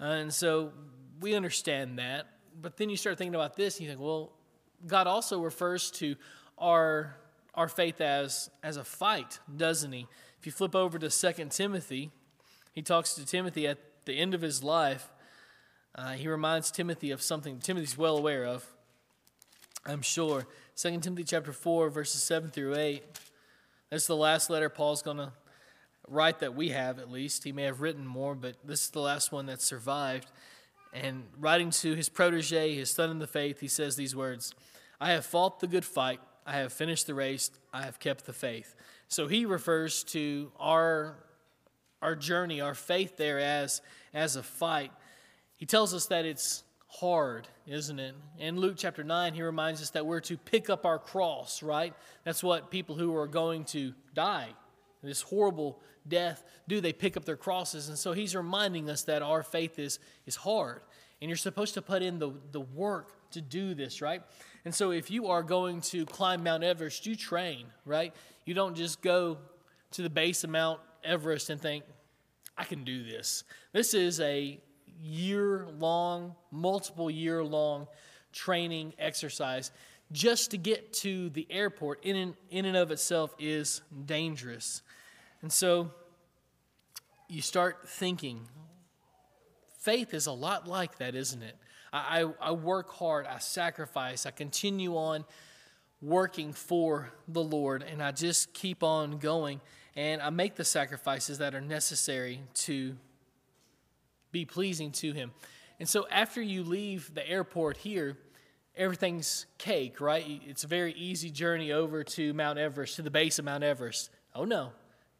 Uh, 0.00 0.04
and 0.04 0.32
so 0.32 0.72
we 1.20 1.34
understand 1.34 1.98
that. 1.98 2.26
But 2.60 2.76
then 2.76 2.90
you 2.90 2.96
start 2.96 3.18
thinking 3.18 3.34
about 3.34 3.56
this, 3.56 3.76
and 3.76 3.84
you 3.84 3.90
think, 3.90 4.00
well, 4.00 4.32
God 4.86 5.06
also 5.06 5.40
refers 5.40 5.90
to 5.92 6.16
our, 6.58 7.16
our 7.56 7.68
faith 7.68 8.00
as, 8.00 8.50
as 8.62 8.76
a 8.76 8.84
fight, 8.84 9.40
doesn't 9.56 9.92
he? 9.92 10.06
If 10.38 10.46
you 10.46 10.52
flip 10.52 10.74
over 10.74 10.98
to 10.98 11.08
2 11.08 11.44
Timothy, 11.46 12.10
he 12.72 12.82
talks 12.82 13.14
to 13.14 13.24
Timothy 13.24 13.66
at 13.66 13.78
the 14.04 14.18
end 14.18 14.34
of 14.34 14.42
his 14.42 14.62
life. 14.62 15.10
Uh, 15.94 16.12
he 16.12 16.28
reminds 16.28 16.70
Timothy 16.70 17.10
of 17.10 17.22
something 17.22 17.58
Timothy's 17.58 17.96
well 17.96 18.18
aware 18.18 18.44
of, 18.44 18.66
I'm 19.86 20.02
sure. 20.02 20.46
2 20.76 20.98
Timothy 21.00 21.24
chapter 21.24 21.52
4, 21.52 21.88
verses 21.88 22.22
7 22.22 22.50
through 22.50 22.76
8. 22.76 23.02
That's 23.90 24.06
the 24.06 24.16
last 24.16 24.50
letter 24.50 24.68
Paul's 24.68 25.00
going 25.00 25.16
to 25.16 25.32
write 26.08 26.40
that 26.40 26.54
we 26.54 26.70
have, 26.70 26.98
at 26.98 27.10
least. 27.10 27.44
He 27.44 27.52
may 27.52 27.62
have 27.62 27.80
written 27.80 28.06
more, 28.06 28.34
but 28.34 28.56
this 28.64 28.82
is 28.82 28.90
the 28.90 29.00
last 29.00 29.32
one 29.32 29.46
that 29.46 29.62
survived. 29.62 30.30
And 30.92 31.24
writing 31.38 31.70
to 31.70 31.94
his 31.94 32.08
protege, 32.08 32.74
his 32.74 32.90
son 32.90 33.10
in 33.10 33.18
the 33.18 33.26
faith, 33.26 33.60
he 33.60 33.68
says 33.68 33.96
these 33.96 34.14
words 34.14 34.54
I 35.00 35.12
have 35.12 35.26
fought 35.26 35.60
the 35.60 35.66
good 35.66 35.84
fight, 35.84 36.20
I 36.46 36.52
have 36.58 36.72
finished 36.72 37.06
the 37.06 37.14
race, 37.14 37.50
I 37.72 37.82
have 37.82 37.98
kept 37.98 38.24
the 38.24 38.32
faith. 38.32 38.74
So 39.08 39.26
he 39.26 39.44
refers 39.46 40.04
to 40.04 40.52
our, 40.58 41.16
our 42.00 42.14
journey, 42.14 42.60
our 42.60 42.74
faith 42.74 43.16
there 43.16 43.40
as, 43.40 43.82
as 44.14 44.36
a 44.36 44.42
fight. 44.42 44.92
He 45.58 45.66
tells 45.66 45.92
us 45.92 46.06
that 46.06 46.24
it's 46.24 46.62
hard, 46.86 47.48
isn't 47.66 47.98
it? 47.98 48.14
In 48.38 48.58
Luke 48.58 48.76
chapter 48.78 49.02
9, 49.02 49.34
he 49.34 49.42
reminds 49.42 49.82
us 49.82 49.90
that 49.90 50.06
we're 50.06 50.20
to 50.20 50.36
pick 50.36 50.70
up 50.70 50.86
our 50.86 50.98
cross, 50.98 51.62
right? 51.62 51.92
That's 52.24 52.42
what 52.42 52.70
people 52.70 52.94
who 52.94 53.14
are 53.16 53.26
going 53.26 53.64
to 53.66 53.92
die, 54.14 54.48
this 55.02 55.22
horrible 55.22 55.80
death 56.08 56.44
do 56.68 56.80
they 56.80 56.92
pick 56.92 57.16
up 57.16 57.24
their 57.24 57.36
crosses 57.36 57.88
and 57.88 57.98
so 57.98 58.12
he's 58.12 58.34
reminding 58.36 58.88
us 58.88 59.02
that 59.02 59.22
our 59.22 59.42
faith 59.42 59.78
is 59.78 59.98
is 60.24 60.36
hard 60.36 60.80
and 61.20 61.28
you're 61.28 61.36
supposed 61.36 61.74
to 61.74 61.82
put 61.82 62.02
in 62.02 62.18
the, 62.18 62.30
the 62.52 62.60
work 62.60 63.12
to 63.32 63.40
do 63.40 63.74
this 63.74 64.00
right? 64.00 64.22
And 64.64 64.74
so 64.74 64.90
if 64.90 65.10
you 65.10 65.28
are 65.28 65.42
going 65.42 65.80
to 65.82 66.06
climb 66.06 66.42
mount 66.42 66.64
everest 66.64 67.06
you 67.06 67.16
train 67.16 67.66
right? 67.84 68.14
You 68.44 68.54
don't 68.54 68.76
just 68.76 69.02
go 69.02 69.38
to 69.92 70.02
the 70.02 70.10
base 70.10 70.44
of 70.44 70.50
mount 70.50 70.80
everest 71.04 71.50
and 71.50 71.60
think 71.60 71.84
i 72.58 72.64
can 72.64 72.84
do 72.84 73.04
this. 73.04 73.44
This 73.72 73.94
is 73.94 74.20
a 74.20 74.58
year 75.00 75.66
long 75.78 76.34
multiple 76.50 77.10
year 77.10 77.44
long 77.44 77.86
training 78.32 78.92
exercise 78.98 79.70
just 80.12 80.52
to 80.52 80.58
get 80.58 80.92
to 80.92 81.30
the 81.30 81.46
airport 81.50 82.04
in 82.04 82.16
and, 82.16 82.34
in 82.50 82.64
and 82.64 82.76
of 82.76 82.90
itself 82.90 83.34
is 83.38 83.82
dangerous. 84.04 84.82
And 85.42 85.52
so 85.52 85.90
you 87.28 87.42
start 87.42 87.88
thinking, 87.88 88.40
faith 89.80 90.14
is 90.14 90.26
a 90.26 90.32
lot 90.32 90.68
like 90.68 90.98
that, 90.98 91.14
isn't 91.14 91.42
it? 91.42 91.56
I, 91.92 92.26
I, 92.40 92.52
work 92.52 92.90
hard, 92.90 93.26
I 93.26 93.38
sacrifice, 93.38 94.26
I 94.26 94.30
continue 94.30 94.96
on 94.96 95.24
working 96.02 96.52
for 96.52 97.12
the 97.28 97.42
Lord, 97.42 97.82
and 97.82 98.02
I 98.02 98.12
just 98.12 98.52
keep 98.52 98.82
on 98.82 99.18
going, 99.18 99.60
and 99.94 100.20
I 100.20 100.30
make 100.30 100.56
the 100.56 100.64
sacrifices 100.64 101.38
that 101.38 101.54
are 101.54 101.60
necessary 101.60 102.40
to 102.54 102.96
be 104.32 104.44
pleasing 104.44 104.92
to 104.92 105.12
Him. 105.12 105.32
And 105.80 105.88
so 105.88 106.06
after 106.10 106.42
you 106.42 106.64
leave 106.64 107.14
the 107.14 107.28
airport 107.28 107.78
here, 107.78 108.16
everything's 108.76 109.46
cake, 109.58 110.00
right? 110.00 110.24
It's 110.46 110.64
a 110.64 110.68
very 110.68 110.92
easy 110.92 111.30
journey 111.30 111.72
over 111.72 112.04
to 112.04 112.34
Mount 112.34 112.58
Everest, 112.58 112.96
to 112.96 113.02
the 113.02 113.10
base 113.10 113.38
of 113.38 113.44
Mount 113.44 113.64
Everest. 113.64 114.10
Oh 114.34 114.44
no, 114.44 114.72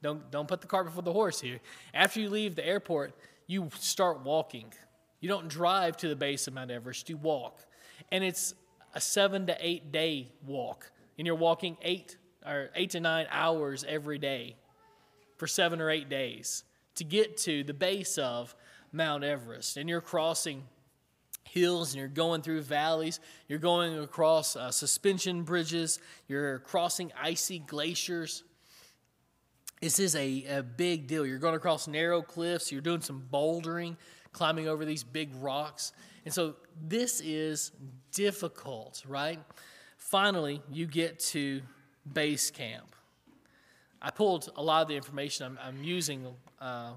don't, 0.02 0.30
don't 0.30 0.46
put 0.46 0.60
the 0.60 0.66
cart 0.66 0.86
before 0.86 1.02
the 1.02 1.12
horse 1.12 1.40
here. 1.40 1.60
After 1.94 2.20
you 2.20 2.28
leave 2.28 2.54
the 2.54 2.66
airport, 2.66 3.14
you 3.46 3.70
start 3.78 4.24
walking. 4.24 4.72
You 5.26 5.32
don't 5.32 5.48
drive 5.48 5.96
to 5.96 6.08
the 6.08 6.14
base 6.14 6.46
of 6.46 6.54
Mount 6.54 6.70
Everest, 6.70 7.10
you 7.10 7.16
walk. 7.16 7.58
And 8.12 8.22
it's 8.22 8.54
a 8.94 9.00
seven 9.00 9.48
to 9.48 9.56
eight 9.58 9.90
day 9.90 10.28
walk. 10.46 10.92
And 11.18 11.26
you're 11.26 11.34
walking 11.34 11.76
eight 11.82 12.16
or 12.46 12.70
eight 12.76 12.90
to 12.90 13.00
nine 13.00 13.26
hours 13.32 13.84
every 13.88 14.18
day 14.18 14.54
for 15.36 15.48
seven 15.48 15.80
or 15.80 15.90
eight 15.90 16.08
days 16.08 16.62
to 16.94 17.02
get 17.02 17.38
to 17.38 17.64
the 17.64 17.74
base 17.74 18.18
of 18.18 18.54
Mount 18.92 19.24
Everest. 19.24 19.76
And 19.76 19.88
you're 19.88 20.00
crossing 20.00 20.62
hills 21.42 21.92
and 21.92 21.98
you're 21.98 22.06
going 22.06 22.42
through 22.42 22.60
valleys. 22.60 23.18
You're 23.48 23.58
going 23.58 23.98
across 23.98 24.54
uh, 24.54 24.70
suspension 24.70 25.42
bridges. 25.42 25.98
You're 26.28 26.60
crossing 26.60 27.10
icy 27.20 27.58
glaciers. 27.58 28.44
This 29.80 29.98
is 29.98 30.14
a, 30.14 30.44
a 30.44 30.62
big 30.62 31.08
deal. 31.08 31.26
You're 31.26 31.40
going 31.40 31.56
across 31.56 31.88
narrow 31.88 32.22
cliffs, 32.22 32.70
you're 32.70 32.80
doing 32.80 33.02
some 33.02 33.24
bouldering, 33.32 33.96
climbing 34.36 34.68
over 34.68 34.84
these 34.84 35.02
big 35.02 35.30
rocks. 35.40 35.92
And 36.26 36.32
so 36.32 36.56
this 36.86 37.20
is 37.20 37.72
difficult, 38.12 39.02
right? 39.08 39.40
Finally, 39.96 40.60
you 40.70 40.86
get 40.86 41.18
to 41.18 41.62
base 42.12 42.50
camp. 42.50 42.94
I 44.02 44.10
pulled 44.10 44.50
a 44.54 44.62
lot 44.62 44.82
of 44.82 44.88
the 44.88 44.94
information 44.94 45.46
I'm, 45.46 45.58
I'm 45.62 45.82
using 45.82 46.26
uh, 46.60 46.92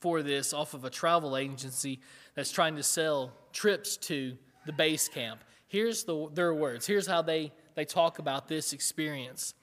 for 0.00 0.22
this 0.22 0.54
off 0.54 0.74
of 0.74 0.84
a 0.84 0.90
travel 0.90 1.36
agency 1.36 1.98
that's 2.36 2.52
trying 2.52 2.76
to 2.76 2.84
sell 2.84 3.32
trips 3.52 3.96
to 3.96 4.38
the 4.64 4.72
base 4.72 5.08
camp. 5.08 5.42
Here's 5.66 6.04
the, 6.04 6.28
their 6.32 6.54
words. 6.54 6.86
Here's 6.86 7.06
how 7.06 7.20
they, 7.20 7.52
they 7.74 7.84
talk 7.84 8.20
about 8.20 8.46
this 8.46 8.72
experience. 8.72 9.54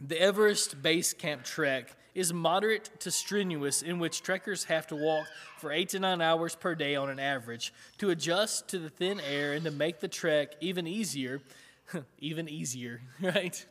The 0.00 0.18
Everest 0.18 0.80
Base 0.80 1.12
Camp 1.12 1.42
trek 1.42 1.96
is 2.14 2.32
moderate 2.32 3.00
to 3.00 3.10
strenuous, 3.10 3.82
in 3.82 3.98
which 3.98 4.22
trekkers 4.22 4.64
have 4.64 4.86
to 4.88 4.96
walk 4.96 5.26
for 5.58 5.72
eight 5.72 5.90
to 5.90 6.00
nine 6.00 6.20
hours 6.20 6.54
per 6.54 6.74
day 6.74 6.96
on 6.96 7.10
an 7.10 7.18
average. 7.18 7.72
To 7.98 8.10
adjust 8.10 8.68
to 8.68 8.78
the 8.78 8.90
thin 8.90 9.20
air 9.20 9.52
and 9.52 9.64
to 9.64 9.70
make 9.70 10.00
the 10.00 10.08
trek 10.08 10.54
even 10.60 10.86
easier, 10.86 11.40
even 12.18 12.48
easier, 12.48 13.00
right? 13.20 13.64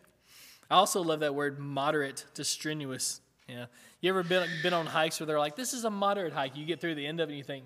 I 0.69 0.75
also 0.75 1.01
love 1.01 1.21
that 1.21 1.35
word 1.35 1.59
moderate 1.59 2.25
to 2.35 2.43
strenuous. 2.43 3.21
Yeah. 3.47 3.65
You 4.01 4.11
ever 4.11 4.23
been, 4.23 4.47
been 4.61 4.73
on 4.73 4.85
hikes 4.85 5.19
where 5.19 5.27
they're 5.27 5.39
like, 5.39 5.55
this 5.55 5.73
is 5.73 5.83
a 5.83 5.89
moderate 5.89 6.33
hike? 6.33 6.55
You 6.55 6.65
get 6.65 6.79
through 6.79 6.95
the 6.95 7.07
end 7.07 7.19
of 7.19 7.29
it 7.29 7.33
and 7.33 7.37
you 7.37 7.43
think, 7.43 7.65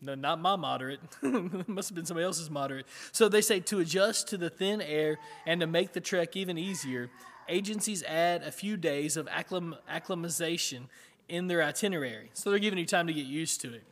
no, 0.00 0.14
not 0.14 0.40
my 0.40 0.56
moderate. 0.56 1.00
Must 1.22 1.88
have 1.88 1.96
been 1.96 2.04
somebody 2.04 2.24
else's 2.24 2.50
moderate. 2.50 2.86
So 3.12 3.28
they 3.28 3.40
say 3.40 3.60
to 3.60 3.80
adjust 3.80 4.28
to 4.28 4.36
the 4.36 4.50
thin 4.50 4.82
air 4.82 5.18
and 5.46 5.60
to 5.60 5.66
make 5.66 5.92
the 5.92 6.00
trek 6.00 6.36
even 6.36 6.58
easier, 6.58 7.10
agencies 7.48 8.02
add 8.04 8.42
a 8.42 8.52
few 8.52 8.76
days 8.76 9.16
of 9.16 9.26
acclim- 9.26 9.78
acclimatization 9.88 10.88
in 11.28 11.46
their 11.46 11.62
itinerary. 11.62 12.30
So 12.34 12.50
they're 12.50 12.58
giving 12.58 12.78
you 12.78 12.86
time 12.86 13.06
to 13.06 13.12
get 13.12 13.26
used 13.26 13.60
to 13.62 13.72
it. 13.72 13.84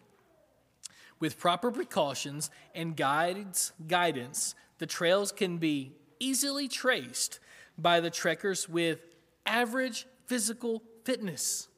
With 1.19 1.39
proper 1.39 1.71
precautions 1.71 2.51
and 2.75 2.97
guides, 2.97 3.73
guidance, 3.87 4.55
the 4.79 4.87
trails 4.87 5.31
can 5.33 5.59
be 5.59 5.93
easily 6.19 6.69
traced 6.69 7.39
by 7.79 8.01
the 8.01 8.11
trekkers 8.11 8.69
with 8.69 9.01
average 9.47 10.07
physical 10.27 10.83
fitness. 11.05 11.69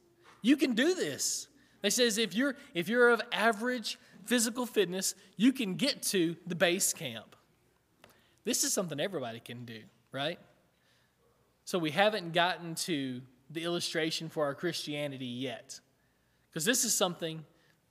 You 0.43 0.57
can 0.57 0.75
do 0.75 0.95
this. 0.95 1.49
They 1.83 1.91
says 1.91 2.19
if 2.19 2.35
you're 2.35 2.57
if 2.73 2.89
you're 2.89 3.11
of 3.11 3.21
average 3.33 3.99
physical 4.25 4.65
fitness, 4.65 5.15
you 5.37 5.53
can 5.53 5.75
get 5.75 6.03
to 6.05 6.37
the 6.47 6.55
base 6.55 6.93
camp. 6.93 7.37
This 8.45 8.65
is 8.65 8.73
something 8.73 9.01
everybody 9.01 9.41
can 9.41 9.65
do, 9.65 9.81
right? 10.13 10.39
So 11.65 11.79
we 11.79 11.91
haven't 11.91 12.33
gotten 12.33 12.75
to 12.77 13.21
the 13.51 13.65
illustration 13.65 14.29
for 14.29 14.45
our 14.45 14.55
Christianity 14.55 15.27
yet. 15.27 15.81
Because 16.51 16.65
this 16.65 16.85
is 16.85 16.95
something 16.95 17.45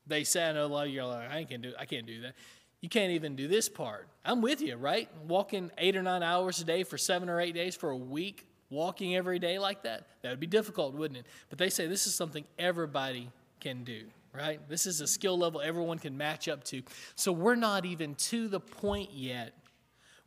they 0.06 0.24
say, 0.24 0.48
I 0.48 0.54
know 0.54 0.66
a 0.66 0.68
lot 0.68 0.88
of 0.88 0.94
you 0.94 1.02
are 1.02 1.08
like, 1.08 1.32
I 1.32 1.44
can't 1.44 1.62
do 1.62 1.74
I 1.80 1.86
can't 1.86 2.06
do 2.06 2.22
that. 2.22 2.34
You 2.82 2.90
can't 2.90 3.12
even 3.12 3.36
do 3.36 3.48
this 3.48 3.70
part. 3.70 4.10
I'm 4.26 4.42
with 4.42 4.62
you, 4.62 4.76
right? 4.76 5.10
Walking 5.28 5.72
eight 5.78 5.96
or 5.96 6.04
nine 6.04 6.22
hours 6.22 6.60
a 6.60 6.66
day 6.66 6.84
for 6.84 6.98
seven 6.98 7.30
or 7.30 7.40
eight 7.40 7.56
days 7.56 7.76
for 7.76 7.92
a 7.92 7.98
week, 7.98 8.46
walking 8.70 9.16
every 9.16 9.40
day 9.40 9.58
like 9.58 9.84
that, 9.84 10.08
that 10.22 10.30
would 10.32 10.40
be 10.40 10.48
difficult, 10.48 10.94
wouldn't 10.94 11.20
it? 11.20 11.26
But 11.50 11.60
they 11.60 11.70
say 11.70 11.88
this 11.88 12.08
is 12.08 12.14
something 12.14 12.44
everybody 12.60 13.32
can 13.62 13.86
do, 13.86 14.04
right? 14.34 14.60
This 14.68 14.86
is 14.86 15.00
a 15.00 15.08
skill 15.08 15.38
level 15.38 15.62
everyone 15.62 15.98
can 15.98 16.18
match 16.18 16.50
up 16.50 16.66
to. 16.66 16.82
So 17.16 17.32
we're 17.32 17.56
not 17.56 17.86
even 17.86 18.16
to 18.16 18.50
the 18.50 18.60
point 18.60 19.12
yet 19.14 19.54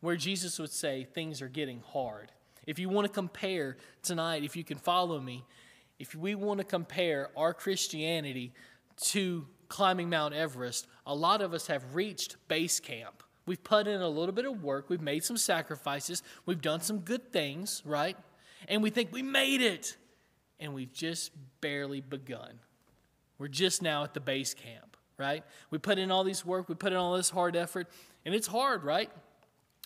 where 0.00 0.16
Jesus 0.16 0.58
would 0.58 0.72
say 0.72 1.04
things 1.04 1.42
are 1.42 1.48
getting 1.48 1.82
hard. 1.92 2.32
If 2.66 2.78
you 2.78 2.88
want 2.88 3.06
to 3.06 3.12
compare 3.12 3.76
tonight, 4.02 4.42
if 4.42 4.56
you 4.56 4.64
can 4.64 4.78
follow 4.78 5.20
me, 5.20 5.44
if 5.98 6.14
we 6.14 6.34
want 6.34 6.58
to 6.58 6.64
compare 6.64 7.30
our 7.36 7.54
Christianity 7.54 8.52
to 9.02 9.46
climbing 9.68 10.10
Mount 10.10 10.34
Everest, 10.34 10.86
a 11.06 11.14
lot 11.14 11.40
of 11.40 11.54
us 11.54 11.68
have 11.68 11.94
reached 11.94 12.36
base 12.48 12.80
camp. 12.80 13.22
We've 13.46 13.62
put 13.62 13.86
in 13.86 14.00
a 14.00 14.08
little 14.08 14.34
bit 14.34 14.44
of 14.44 14.62
work, 14.64 14.90
we've 14.90 15.00
made 15.00 15.22
some 15.24 15.36
sacrifices, 15.36 16.22
we've 16.44 16.60
done 16.60 16.80
some 16.80 16.98
good 16.98 17.32
things, 17.32 17.82
right? 17.84 18.16
And 18.68 18.82
we 18.82 18.90
think 18.90 19.12
we 19.12 19.22
made 19.22 19.60
it. 19.60 19.96
And 20.58 20.72
we've 20.72 20.92
just 20.92 21.32
barely 21.60 22.00
begun. 22.00 22.58
We're 23.38 23.48
just 23.48 23.82
now 23.82 24.04
at 24.04 24.14
the 24.14 24.20
base 24.20 24.54
camp, 24.54 24.96
right? 25.18 25.44
We 25.70 25.78
put 25.78 25.98
in 25.98 26.10
all 26.10 26.24
these 26.24 26.46
work, 26.46 26.68
we 26.68 26.74
put 26.74 26.92
in 26.92 26.98
all 26.98 27.14
this 27.16 27.28
hard 27.28 27.54
effort, 27.54 27.88
and 28.24 28.34
it's 28.34 28.46
hard, 28.46 28.82
right? 28.82 29.10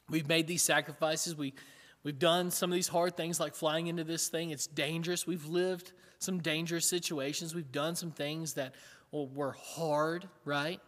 We've 0.08 0.28
made 0.28 0.46
these 0.46 0.62
sacrifices, 0.62 1.34
we 1.34 1.54
We've 2.02 2.18
done 2.18 2.50
some 2.50 2.70
of 2.70 2.74
these 2.74 2.88
hard 2.88 3.16
things 3.16 3.38
like 3.38 3.54
flying 3.54 3.86
into 3.88 4.04
this 4.04 4.28
thing. 4.28 4.50
It's 4.50 4.66
dangerous. 4.66 5.26
We've 5.26 5.46
lived 5.46 5.92
some 6.18 6.40
dangerous 6.40 6.88
situations. 6.88 7.54
We've 7.54 7.70
done 7.70 7.94
some 7.94 8.10
things 8.10 8.54
that 8.54 8.74
well, 9.10 9.26
were 9.26 9.52
hard, 9.52 10.28
right? 10.44 10.80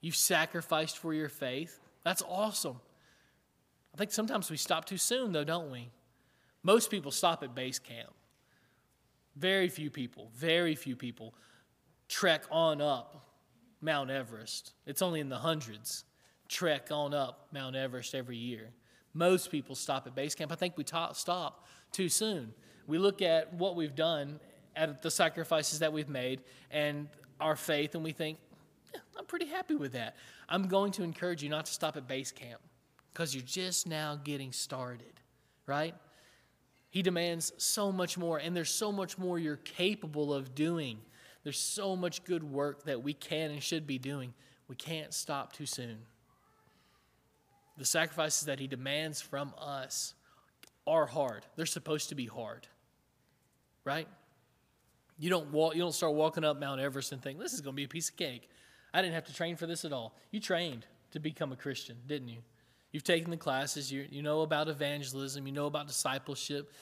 You've 0.00 0.16
sacrificed 0.16 0.98
for 0.98 1.14
your 1.14 1.28
faith. 1.28 1.78
That's 2.04 2.22
awesome. 2.28 2.80
I 3.94 3.98
think 3.98 4.10
sometimes 4.10 4.50
we 4.50 4.56
stop 4.56 4.84
too 4.84 4.96
soon, 4.96 5.32
though, 5.32 5.44
don't 5.44 5.70
we? 5.70 5.90
Most 6.62 6.90
people 6.90 7.10
stop 7.10 7.42
at 7.42 7.54
base 7.54 7.78
camp. 7.78 8.12
Very 9.36 9.68
few 9.68 9.90
people, 9.90 10.30
very 10.34 10.74
few 10.74 10.96
people 10.96 11.34
trek 12.08 12.44
on 12.50 12.80
up 12.80 13.26
Mount 13.80 14.10
Everest. 14.10 14.72
It's 14.86 15.02
only 15.02 15.20
in 15.20 15.28
the 15.28 15.38
hundreds 15.38 16.04
trek 16.48 16.88
on 16.90 17.14
up 17.14 17.48
Mount 17.52 17.74
Everest 17.74 18.14
every 18.14 18.36
year. 18.36 18.70
Most 19.14 19.50
people 19.50 19.74
stop 19.74 20.06
at 20.06 20.14
base 20.14 20.34
camp. 20.34 20.52
I 20.52 20.54
think 20.54 20.76
we 20.76 20.84
ta- 20.84 21.12
stop 21.12 21.66
too 21.92 22.08
soon. 22.08 22.54
We 22.86 22.98
look 22.98 23.22
at 23.22 23.52
what 23.54 23.76
we've 23.76 23.94
done, 23.94 24.40
at 24.74 25.02
the 25.02 25.10
sacrifices 25.10 25.80
that 25.80 25.92
we've 25.92 26.08
made, 26.08 26.40
and 26.70 27.08
our 27.40 27.56
faith, 27.56 27.94
and 27.94 28.02
we 28.02 28.12
think, 28.12 28.38
yeah, 28.92 29.00
I'm 29.18 29.26
pretty 29.26 29.46
happy 29.46 29.74
with 29.74 29.92
that. 29.92 30.16
I'm 30.48 30.68
going 30.68 30.92
to 30.92 31.02
encourage 31.02 31.42
you 31.42 31.48
not 31.48 31.66
to 31.66 31.72
stop 31.72 31.96
at 31.96 32.08
base 32.08 32.32
camp 32.32 32.60
because 33.12 33.34
you're 33.34 33.44
just 33.44 33.86
now 33.86 34.18
getting 34.22 34.52
started, 34.52 35.20
right? 35.66 35.94
He 36.90 37.02
demands 37.02 37.52
so 37.56 37.92
much 37.92 38.18
more, 38.18 38.38
and 38.38 38.56
there's 38.56 38.70
so 38.70 38.92
much 38.92 39.18
more 39.18 39.38
you're 39.38 39.56
capable 39.56 40.32
of 40.32 40.54
doing. 40.54 40.98
There's 41.42 41.58
so 41.58 41.96
much 41.96 42.24
good 42.24 42.44
work 42.44 42.84
that 42.84 43.02
we 43.02 43.14
can 43.14 43.50
and 43.50 43.62
should 43.62 43.86
be 43.86 43.98
doing. 43.98 44.34
We 44.68 44.76
can't 44.76 45.12
stop 45.12 45.52
too 45.52 45.66
soon. 45.66 45.98
The 47.78 47.84
sacrifices 47.84 48.46
that 48.46 48.58
He 48.58 48.66
demands 48.66 49.20
from 49.20 49.54
us 49.58 50.14
are 50.86 51.06
hard. 51.06 51.46
They're 51.56 51.66
supposed 51.66 52.08
to 52.10 52.14
be 52.14 52.26
hard, 52.26 52.66
right? 53.84 54.08
You 55.18 55.30
don't 55.30 55.52
walk. 55.52 55.74
You 55.74 55.82
don't 55.82 55.92
start 55.92 56.14
walking 56.14 56.44
up 56.44 56.58
Mount 56.58 56.80
Everest 56.80 57.12
and 57.12 57.22
think 57.22 57.38
this 57.38 57.52
is 57.52 57.60
going 57.60 57.74
to 57.74 57.76
be 57.76 57.84
a 57.84 57.88
piece 57.88 58.08
of 58.08 58.16
cake. 58.16 58.48
I 58.92 59.00
didn't 59.00 59.14
have 59.14 59.26
to 59.26 59.34
train 59.34 59.56
for 59.56 59.66
this 59.66 59.84
at 59.84 59.92
all. 59.92 60.16
You 60.30 60.40
trained 60.40 60.86
to 61.12 61.20
become 61.20 61.52
a 61.52 61.56
Christian, 61.56 61.96
didn't 62.06 62.28
you? 62.28 62.38
You've 62.90 63.04
taken 63.04 63.30
the 63.30 63.36
classes. 63.36 63.90
You, 63.90 64.06
you 64.10 64.22
know 64.22 64.42
about 64.42 64.68
evangelism. 64.68 65.46
You 65.46 65.52
know 65.52 65.66
about 65.66 65.86
discipleship. 65.86 66.72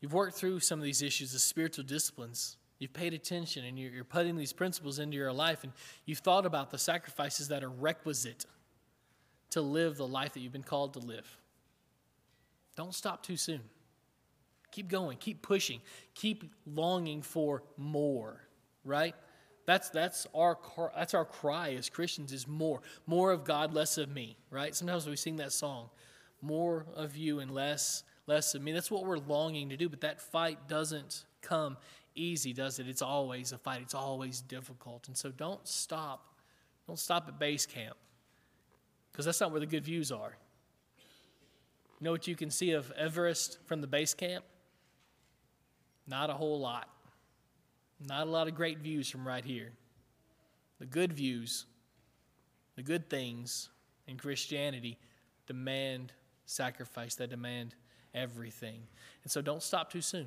You've 0.00 0.12
worked 0.12 0.36
through 0.36 0.60
some 0.60 0.78
of 0.78 0.84
these 0.84 1.00
issues, 1.00 1.32
the 1.32 1.38
spiritual 1.38 1.84
disciplines. 1.84 2.56
You've 2.78 2.92
paid 2.92 3.14
attention 3.14 3.64
and 3.64 3.78
you're, 3.78 3.90
you're 3.90 4.04
putting 4.04 4.36
these 4.36 4.52
principles 4.52 4.98
into 4.98 5.16
your 5.16 5.32
life, 5.32 5.64
and 5.64 5.72
you've 6.04 6.18
thought 6.18 6.44
about 6.44 6.70
the 6.70 6.78
sacrifices 6.78 7.48
that 7.48 7.64
are 7.64 7.70
requisite 7.70 8.44
to 9.50 9.60
live 9.60 9.96
the 9.96 10.06
life 10.06 10.32
that 10.32 10.40
you've 10.40 10.52
been 10.52 10.62
called 10.62 10.94
to 10.94 10.98
live. 10.98 11.26
Don't 12.76 12.94
stop 12.94 13.22
too 13.22 13.36
soon. 13.36 13.60
Keep 14.70 14.88
going, 14.88 15.18
keep 15.18 15.42
pushing, 15.42 15.80
keep 16.14 16.52
longing 16.66 17.22
for 17.22 17.62
more, 17.76 18.40
right? 18.84 19.14
That's, 19.66 19.88
that's, 19.90 20.26
our, 20.34 20.58
that's 20.94 21.14
our 21.14 21.24
cry 21.24 21.74
as 21.74 21.88
Christians 21.88 22.32
is 22.32 22.48
more. 22.48 22.82
More 23.06 23.30
of 23.30 23.44
God, 23.44 23.72
less 23.72 23.96
of 23.98 24.10
me, 24.10 24.36
right? 24.50 24.74
Sometimes 24.74 25.06
we 25.06 25.16
sing 25.16 25.36
that 25.36 25.52
song, 25.52 25.90
more 26.42 26.86
of 26.94 27.16
you 27.16 27.38
and 27.38 27.52
less, 27.52 28.02
less 28.26 28.54
of 28.54 28.62
me. 28.62 28.72
That's 28.72 28.90
what 28.90 29.06
we're 29.06 29.18
longing 29.18 29.68
to 29.68 29.76
do, 29.76 29.88
but 29.88 30.00
that 30.00 30.20
fight 30.20 30.68
doesn't 30.68 31.24
come 31.40 31.76
easy, 32.16 32.52
does 32.52 32.78
it? 32.78 32.88
It's 32.88 33.02
always 33.02 33.52
a 33.52 33.58
fight. 33.58 33.80
It's 33.82 33.94
always 33.94 34.40
difficult. 34.40 35.06
And 35.06 35.16
so 35.16 35.30
don't 35.30 35.66
stop. 35.66 36.34
Don't 36.86 36.98
stop 36.98 37.28
at 37.28 37.38
base 37.38 37.64
camp 37.64 37.96
because 39.14 39.26
that's 39.26 39.40
not 39.40 39.52
where 39.52 39.60
the 39.60 39.66
good 39.66 39.84
views 39.84 40.10
are. 40.10 40.36
You 42.00 42.04
know 42.04 42.10
what 42.10 42.26
you 42.26 42.34
can 42.34 42.50
see 42.50 42.72
of 42.72 42.90
Everest 42.98 43.58
from 43.64 43.80
the 43.80 43.86
base 43.86 44.12
camp? 44.12 44.44
Not 46.08 46.30
a 46.30 46.32
whole 46.32 46.58
lot. 46.58 46.88
Not 48.04 48.26
a 48.26 48.30
lot 48.30 48.48
of 48.48 48.56
great 48.56 48.80
views 48.80 49.08
from 49.08 49.24
right 49.26 49.44
here. 49.44 49.70
The 50.80 50.86
good 50.86 51.12
views, 51.12 51.66
the 52.74 52.82
good 52.82 53.08
things 53.08 53.68
in 54.08 54.16
Christianity 54.16 54.98
demand 55.46 56.12
sacrifice, 56.44 57.14
they 57.14 57.28
demand 57.28 57.76
everything. 58.14 58.80
And 59.22 59.30
so 59.30 59.40
don't 59.40 59.62
stop 59.62 59.92
too 59.92 60.00
soon. 60.00 60.26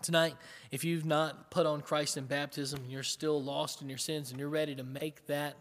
Tonight, 0.00 0.34
if 0.70 0.82
you've 0.82 1.04
not 1.04 1.50
put 1.50 1.66
on 1.66 1.82
Christ 1.82 2.16
in 2.16 2.24
baptism, 2.24 2.80
you're 2.88 3.02
still 3.02 3.42
lost 3.42 3.82
in 3.82 3.88
your 3.90 3.98
sins 3.98 4.30
and 4.30 4.40
you're 4.40 4.48
ready 4.48 4.74
to 4.76 4.82
make 4.82 5.26
that 5.26 5.56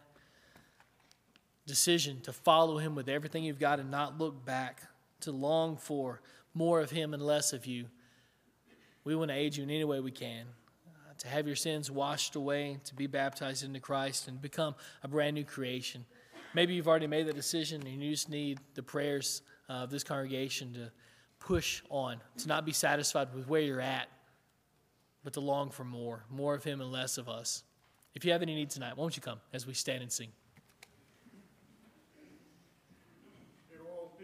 decision 1.70 2.20
to 2.22 2.34
follow 2.34 2.80
Him 2.80 2.96
with 2.96 3.08
everything 3.08 3.44
you've 3.44 3.60
got 3.60 3.80
and 3.80 3.90
not 3.90 4.18
look 4.18 4.44
back, 4.46 4.82
to 5.22 5.32
long 5.32 5.78
for 5.78 6.22
more 6.54 6.82
of 6.82 6.90
Him 6.90 7.14
and 7.14 7.24
less 7.24 7.54
of 7.54 7.66
you, 7.66 7.86
we 9.04 9.16
want 9.16 9.32
to 9.32 9.36
aid 9.38 9.56
you 9.56 9.64
in 9.64 9.70
any 9.70 9.84
way 9.84 10.00
we 10.00 10.12
can. 10.12 10.46
Uh, 10.88 11.14
to 11.20 11.28
have 11.28 11.48
your 11.48 11.56
sins 11.56 11.90
washed 11.90 12.36
away, 12.36 12.78
to 12.86 12.96
be 12.96 13.08
baptized 13.08 13.64
into 13.64 13.80
Christ, 13.80 14.28
and 14.28 14.42
become 14.42 14.76
a 15.04 15.08
brand 15.08 15.36
new 15.36 15.46
creation. 15.46 16.06
Maybe 16.54 16.74
you've 16.74 16.88
already 16.88 17.08
made 17.08 17.28
that 17.28 17.36
decision 17.36 17.86
and 17.86 18.04
you 18.04 18.12
just 18.12 18.30
need 18.30 18.60
the 18.74 18.84
prayers 18.84 19.44
of 19.70 19.92
this 19.92 20.04
congregation 20.04 20.74
to 20.74 20.92
push 21.40 21.84
on, 21.90 22.20
to 22.38 22.48
not 22.48 22.66
be 22.66 22.72
satisfied 22.72 23.34
with 23.34 23.48
where 23.48 23.62
you're 23.62 23.80
at, 23.80 24.08
but 25.24 25.34
to 25.34 25.40
long 25.40 25.70
for 25.70 25.84
more, 25.84 26.26
more 26.30 26.56
of 26.56 26.64
Him 26.64 26.82
and 26.82 26.92
less 26.92 27.18
of 27.18 27.30
us. 27.30 27.64
If 28.16 28.26
you 28.26 28.32
have 28.32 28.42
any 28.42 28.56
need 28.56 28.72
tonight, 28.72 28.98
won't 28.98 29.16
you 29.16 29.22
come 29.22 29.40
as 29.54 29.68
we 29.68 29.74
stand 29.74 30.02
and 30.02 30.12
sing? 30.12 30.30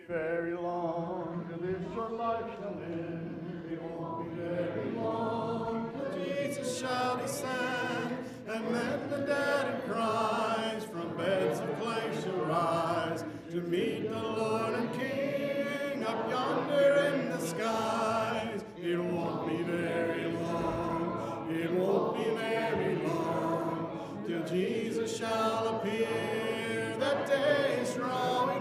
Very 0.08 0.54
long 0.54 1.46
till 1.50 1.58
this 1.66 1.82
short 1.94 2.14
life 2.14 2.46
shall 2.60 2.80
end. 2.84 3.68
It 3.72 3.82
won't 3.82 4.36
be 4.36 4.42
very 4.42 4.92
long 4.92 5.92
till 5.92 6.24
Jesus 6.24 6.80
shall 6.80 7.18
descend, 7.18 8.18
and 8.48 8.76
then 8.76 9.10
the 9.10 9.18
dead 9.18 9.76
in 9.76 9.82
Christ 9.90 10.88
from 10.92 11.18
beds 11.18 11.60
of 11.60 11.80
clay 11.80 12.12
shall 12.22 12.46
rise 12.46 13.24
to 13.50 13.62
meet 13.62 14.10
the 14.12 14.22
Lord 14.22 14.76
and 14.76 14.94
King 14.94 16.04
up 16.04 16.30
yonder 16.30 17.12
in 17.14 17.30
the 17.30 17.40
skies. 17.40 18.64
It 18.78 19.00
won't 19.00 19.48
be 19.50 19.64
very 19.64 20.32
long. 20.34 21.50
It 21.50 21.72
won't 21.72 22.18
be 22.18 22.30
very 22.36 22.96
long 23.08 24.24
till 24.28 24.44
Jesus 24.46 25.18
shall 25.18 25.78
appear. 25.78 26.96
That 27.00 27.26
day 27.28 27.80
is 27.82 27.94
drawing 27.96 28.55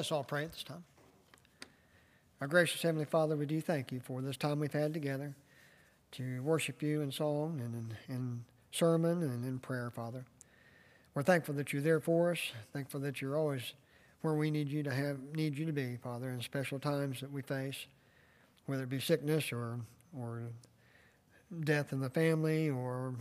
Let's 0.00 0.12
all 0.12 0.24
pray 0.24 0.44
at 0.44 0.52
this 0.52 0.62
time. 0.62 0.82
Our 2.40 2.46
gracious 2.46 2.80
Heavenly 2.80 3.04
Father, 3.04 3.36
we 3.36 3.44
do 3.44 3.60
thank 3.60 3.92
you 3.92 4.00
for 4.00 4.22
this 4.22 4.38
time 4.38 4.58
we've 4.58 4.72
had 4.72 4.94
together 4.94 5.34
to 6.12 6.42
worship 6.42 6.82
you 6.82 7.02
in 7.02 7.12
song 7.12 7.60
and 7.62 7.74
in, 8.08 8.14
in 8.14 8.44
sermon 8.72 9.22
and 9.22 9.44
in 9.44 9.58
prayer, 9.58 9.90
Father. 9.90 10.24
We're 11.12 11.22
thankful 11.22 11.52
that 11.56 11.74
you're 11.74 11.82
there 11.82 12.00
for 12.00 12.30
us, 12.32 12.38
thankful 12.72 13.00
that 13.00 13.20
you're 13.20 13.36
always 13.36 13.74
where 14.22 14.32
we 14.32 14.50
need 14.50 14.68
you 14.68 14.82
to 14.84 14.90
have 14.90 15.18
need 15.34 15.58
you 15.58 15.66
to 15.66 15.72
be, 15.72 15.98
Father, 16.02 16.30
in 16.30 16.40
special 16.40 16.78
times 16.78 17.20
that 17.20 17.30
we 17.30 17.42
face, 17.42 17.84
whether 18.64 18.84
it 18.84 18.88
be 18.88 19.00
sickness 19.00 19.52
or 19.52 19.80
or 20.18 20.44
death 21.64 21.92
in 21.92 22.00
the 22.00 22.08
family 22.08 22.70
or 22.70 23.16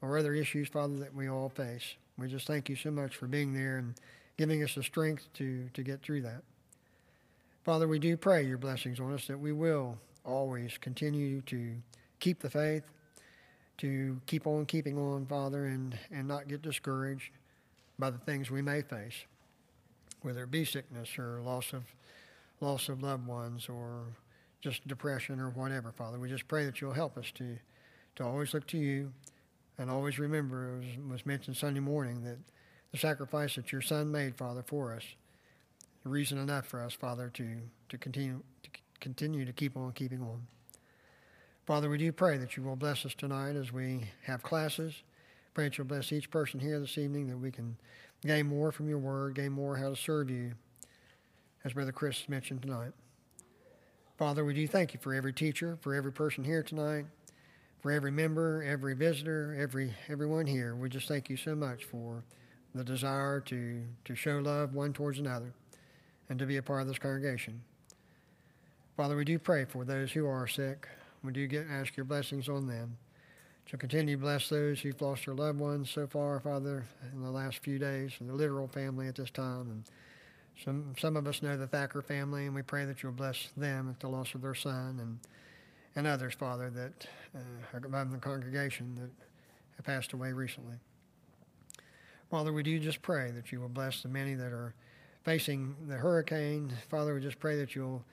or 0.00 0.16
other 0.16 0.34
issues, 0.34 0.68
Father, 0.68 0.98
that 0.98 1.12
we 1.12 1.28
all 1.28 1.48
face. 1.48 1.96
We 2.16 2.28
just 2.28 2.46
thank 2.46 2.68
you 2.68 2.76
so 2.76 2.92
much 2.92 3.16
for 3.16 3.26
being 3.26 3.54
there 3.54 3.78
and 3.78 3.96
giving 4.36 4.62
us 4.62 4.74
the 4.74 4.82
strength 4.82 5.28
to, 5.34 5.68
to 5.74 5.82
get 5.82 6.02
through 6.02 6.22
that. 6.22 6.42
Father, 7.64 7.88
we 7.88 7.98
do 7.98 8.16
pray 8.16 8.44
your 8.44 8.58
blessings 8.58 9.00
on 9.00 9.12
us 9.12 9.26
that 9.26 9.38
we 9.38 9.52
will 9.52 9.98
always 10.24 10.78
continue 10.78 11.40
to 11.42 11.74
keep 12.20 12.40
the 12.40 12.50
faith, 12.50 12.84
to 13.78 14.20
keep 14.26 14.46
on 14.46 14.66
keeping 14.66 14.98
on, 14.98 15.26
Father, 15.26 15.66
and, 15.66 15.98
and 16.10 16.28
not 16.28 16.48
get 16.48 16.62
discouraged 16.62 17.30
by 17.98 18.10
the 18.10 18.18
things 18.18 18.50
we 18.50 18.62
may 18.62 18.82
face, 18.82 19.24
whether 20.22 20.44
it 20.44 20.50
be 20.50 20.64
sickness 20.64 21.18
or 21.18 21.40
loss 21.42 21.72
of 21.72 21.84
loss 22.60 22.88
of 22.88 23.02
loved 23.02 23.26
ones 23.26 23.68
or 23.68 24.04
just 24.60 24.86
depression 24.88 25.38
or 25.38 25.50
whatever, 25.50 25.92
Father. 25.92 26.18
We 26.18 26.28
just 26.28 26.48
pray 26.48 26.64
that 26.64 26.80
you'll 26.80 26.92
help 26.92 27.18
us 27.18 27.30
to, 27.34 27.58
to 28.16 28.24
always 28.24 28.54
look 28.54 28.66
to 28.68 28.78
you 28.78 29.12
and 29.78 29.90
always 29.90 30.18
remember, 30.18 30.74
it 30.74 30.78
was, 30.78 31.10
was 31.10 31.26
mentioned 31.26 31.56
Sunday 31.56 31.80
morning, 31.80 32.24
that 32.24 32.38
the 32.96 33.00
sacrifice 33.06 33.56
that 33.56 33.72
your 33.72 33.82
Son 33.82 34.10
made, 34.10 34.36
Father, 34.36 34.62
for 34.66 34.94
us, 34.94 35.02
reason 36.04 36.38
enough 36.38 36.66
for 36.66 36.82
us, 36.82 36.94
Father, 36.94 37.30
to, 37.34 37.56
to 37.88 37.98
continue 37.98 38.42
to 38.62 38.70
continue 39.00 39.44
to 39.44 39.52
keep 39.52 39.76
on 39.76 39.92
keeping 39.92 40.22
on. 40.22 40.46
Father, 41.66 41.90
we 41.90 41.98
do 41.98 42.10
pray 42.10 42.38
that 42.38 42.56
you 42.56 42.62
will 42.62 42.76
bless 42.76 43.04
us 43.04 43.14
tonight 43.14 43.54
as 43.54 43.70
we 43.72 44.08
have 44.24 44.42
classes. 44.42 44.94
Pray 45.52 45.64
that 45.64 45.76
you'll 45.76 45.86
bless 45.86 46.10
each 46.10 46.30
person 46.30 46.58
here 46.58 46.80
this 46.80 46.96
evening 46.96 47.28
that 47.28 47.36
we 47.36 47.50
can 47.50 47.76
gain 48.24 48.46
more 48.46 48.72
from 48.72 48.88
your 48.88 48.98
word, 48.98 49.34
gain 49.34 49.52
more 49.52 49.76
how 49.76 49.90
to 49.90 49.96
serve 49.96 50.30
you, 50.30 50.52
as 51.64 51.74
Brother 51.74 51.92
Chris 51.92 52.28
mentioned 52.28 52.62
tonight. 52.62 52.92
Father, 54.16 54.44
we 54.44 54.54
do 54.54 54.66
thank 54.66 54.94
you 54.94 55.00
for 55.00 55.12
every 55.12 55.34
teacher, 55.34 55.76
for 55.82 55.94
every 55.94 56.12
person 56.12 56.44
here 56.44 56.62
tonight, 56.62 57.04
for 57.80 57.90
every 57.90 58.10
member, 58.10 58.62
every 58.62 58.94
visitor, 58.94 59.54
every 59.58 59.92
everyone 60.08 60.46
here. 60.46 60.74
We 60.74 60.88
just 60.88 61.08
thank 61.08 61.28
you 61.28 61.36
so 61.36 61.54
much 61.54 61.84
for 61.84 62.24
the 62.74 62.84
desire 62.84 63.40
to, 63.40 63.82
to 64.04 64.14
show 64.14 64.38
love 64.38 64.74
one 64.74 64.92
towards 64.92 65.18
another 65.18 65.52
and 66.28 66.38
to 66.38 66.46
be 66.46 66.56
a 66.56 66.62
part 66.62 66.82
of 66.82 66.88
this 66.88 66.98
congregation. 66.98 67.62
Father, 68.96 69.16
we 69.16 69.24
do 69.24 69.38
pray 69.38 69.64
for 69.64 69.84
those 69.84 70.12
who 70.12 70.26
are 70.26 70.46
sick. 70.46 70.88
We 71.22 71.32
do 71.32 71.46
get 71.46 71.66
ask 71.70 71.96
your 71.96 72.04
blessings 72.04 72.48
on 72.48 72.66
them. 72.66 72.96
To 73.66 73.76
continue 73.76 74.16
to 74.16 74.22
bless 74.22 74.48
those 74.48 74.80
who've 74.80 75.00
lost 75.02 75.26
their 75.26 75.34
loved 75.34 75.58
ones 75.58 75.90
so 75.90 76.06
far, 76.06 76.38
Father, 76.38 76.86
in 77.12 77.22
the 77.22 77.30
last 77.30 77.58
few 77.58 77.80
days, 77.80 78.12
and 78.20 78.28
the 78.28 78.34
literal 78.34 78.68
family 78.68 79.08
at 79.08 79.16
this 79.16 79.30
time. 79.30 79.62
And 79.62 79.84
some 80.64 80.94
some 80.98 81.16
of 81.16 81.26
us 81.26 81.42
know 81.42 81.56
the 81.56 81.66
Thacker 81.66 82.00
family, 82.00 82.46
and 82.46 82.54
we 82.54 82.62
pray 82.62 82.84
that 82.84 83.02
you'll 83.02 83.12
bless 83.12 83.48
them 83.56 83.90
at 83.90 83.98
the 83.98 84.08
loss 84.08 84.34
of 84.34 84.42
their 84.42 84.54
son, 84.54 84.98
and 85.00 85.18
and 85.96 86.06
others, 86.06 86.34
Father, 86.34 86.70
that 86.70 87.08
uh, 87.34 87.38
are 87.76 87.84
among 87.84 88.12
the 88.12 88.18
congregation 88.18 88.94
that 88.94 89.10
have 89.76 89.84
passed 89.84 90.12
away 90.12 90.32
recently. 90.32 90.76
Father, 92.36 92.52
we 92.52 92.62
do 92.62 92.78
just 92.78 93.00
pray 93.00 93.30
that 93.30 93.50
you 93.50 93.62
will 93.62 93.70
bless 93.70 94.02
the 94.02 94.10
many 94.10 94.34
that 94.34 94.52
are 94.52 94.74
facing 95.24 95.74
the 95.88 95.94
hurricane. 95.94 96.70
Father, 96.90 97.14
we 97.14 97.20
just 97.22 97.40
pray 97.40 97.56
that 97.56 97.74
you'll 97.74 98.04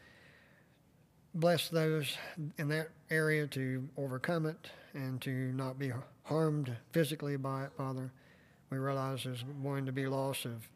bless 1.35 1.67
those 1.67 2.15
in 2.57 2.69
that 2.69 2.87
area 3.11 3.45
to 3.47 3.85
overcome 3.97 4.45
it 4.45 4.69
and 4.93 5.21
to 5.23 5.29
not 5.29 5.77
be 5.77 5.91
harmed 6.23 6.73
physically 6.93 7.35
by 7.35 7.65
it, 7.65 7.71
Father. 7.75 8.13
We 8.69 8.77
realize 8.77 9.25
there's 9.25 9.43
going 9.61 9.85
to 9.87 9.91
be 9.91 10.07
loss 10.07 10.45
of 10.45 10.69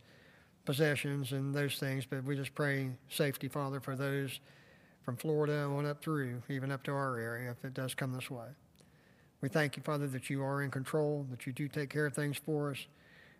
possessions 0.65 1.31
and 1.31 1.55
those 1.55 1.77
things, 1.77 2.05
but 2.05 2.25
we 2.25 2.35
just 2.35 2.53
pray 2.53 2.89
safety, 3.07 3.47
Father, 3.47 3.79
for 3.79 3.95
those 3.95 4.41
from 5.03 5.15
Florida 5.15 5.59
on 5.59 5.85
up 5.85 6.01
through, 6.01 6.43
even 6.49 6.69
up 6.69 6.83
to 6.83 6.91
our 6.91 7.17
area, 7.17 7.51
if 7.51 7.63
it 7.63 7.73
does 7.73 7.95
come 7.95 8.11
this 8.11 8.29
way. 8.29 8.47
We 9.39 9.47
thank 9.47 9.77
you, 9.77 9.83
Father, 9.83 10.07
that 10.07 10.29
you 10.29 10.43
are 10.43 10.61
in 10.61 10.69
control, 10.69 11.25
that 11.31 11.47
you 11.47 11.53
do 11.53 11.69
take 11.69 11.89
care 11.89 12.07
of 12.07 12.13
things 12.13 12.35
for 12.35 12.71
us, 12.71 12.87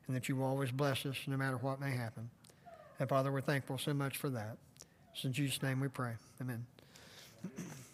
and 0.08 0.16
that 0.16 0.30
you 0.30 0.36
will 0.36 0.46
always 0.46 0.72
bless 0.72 1.06
us 1.06 1.18
no 1.28 1.38
matter 1.38 1.58
what 1.58 1.80
may 1.80 1.92
happen. 1.92 2.30
And 3.00 3.08
Father, 3.08 3.32
we're 3.32 3.42
thankful 3.42 3.78
so 3.78 3.94
much 3.94 4.18
for 4.18 4.30
that. 4.30 4.58
It's 5.14 5.24
in 5.26 5.34
Jesus' 5.34 5.62
name 5.62 5.80
we 5.80 5.88
pray. 5.88 6.14
Amen. 6.42 6.66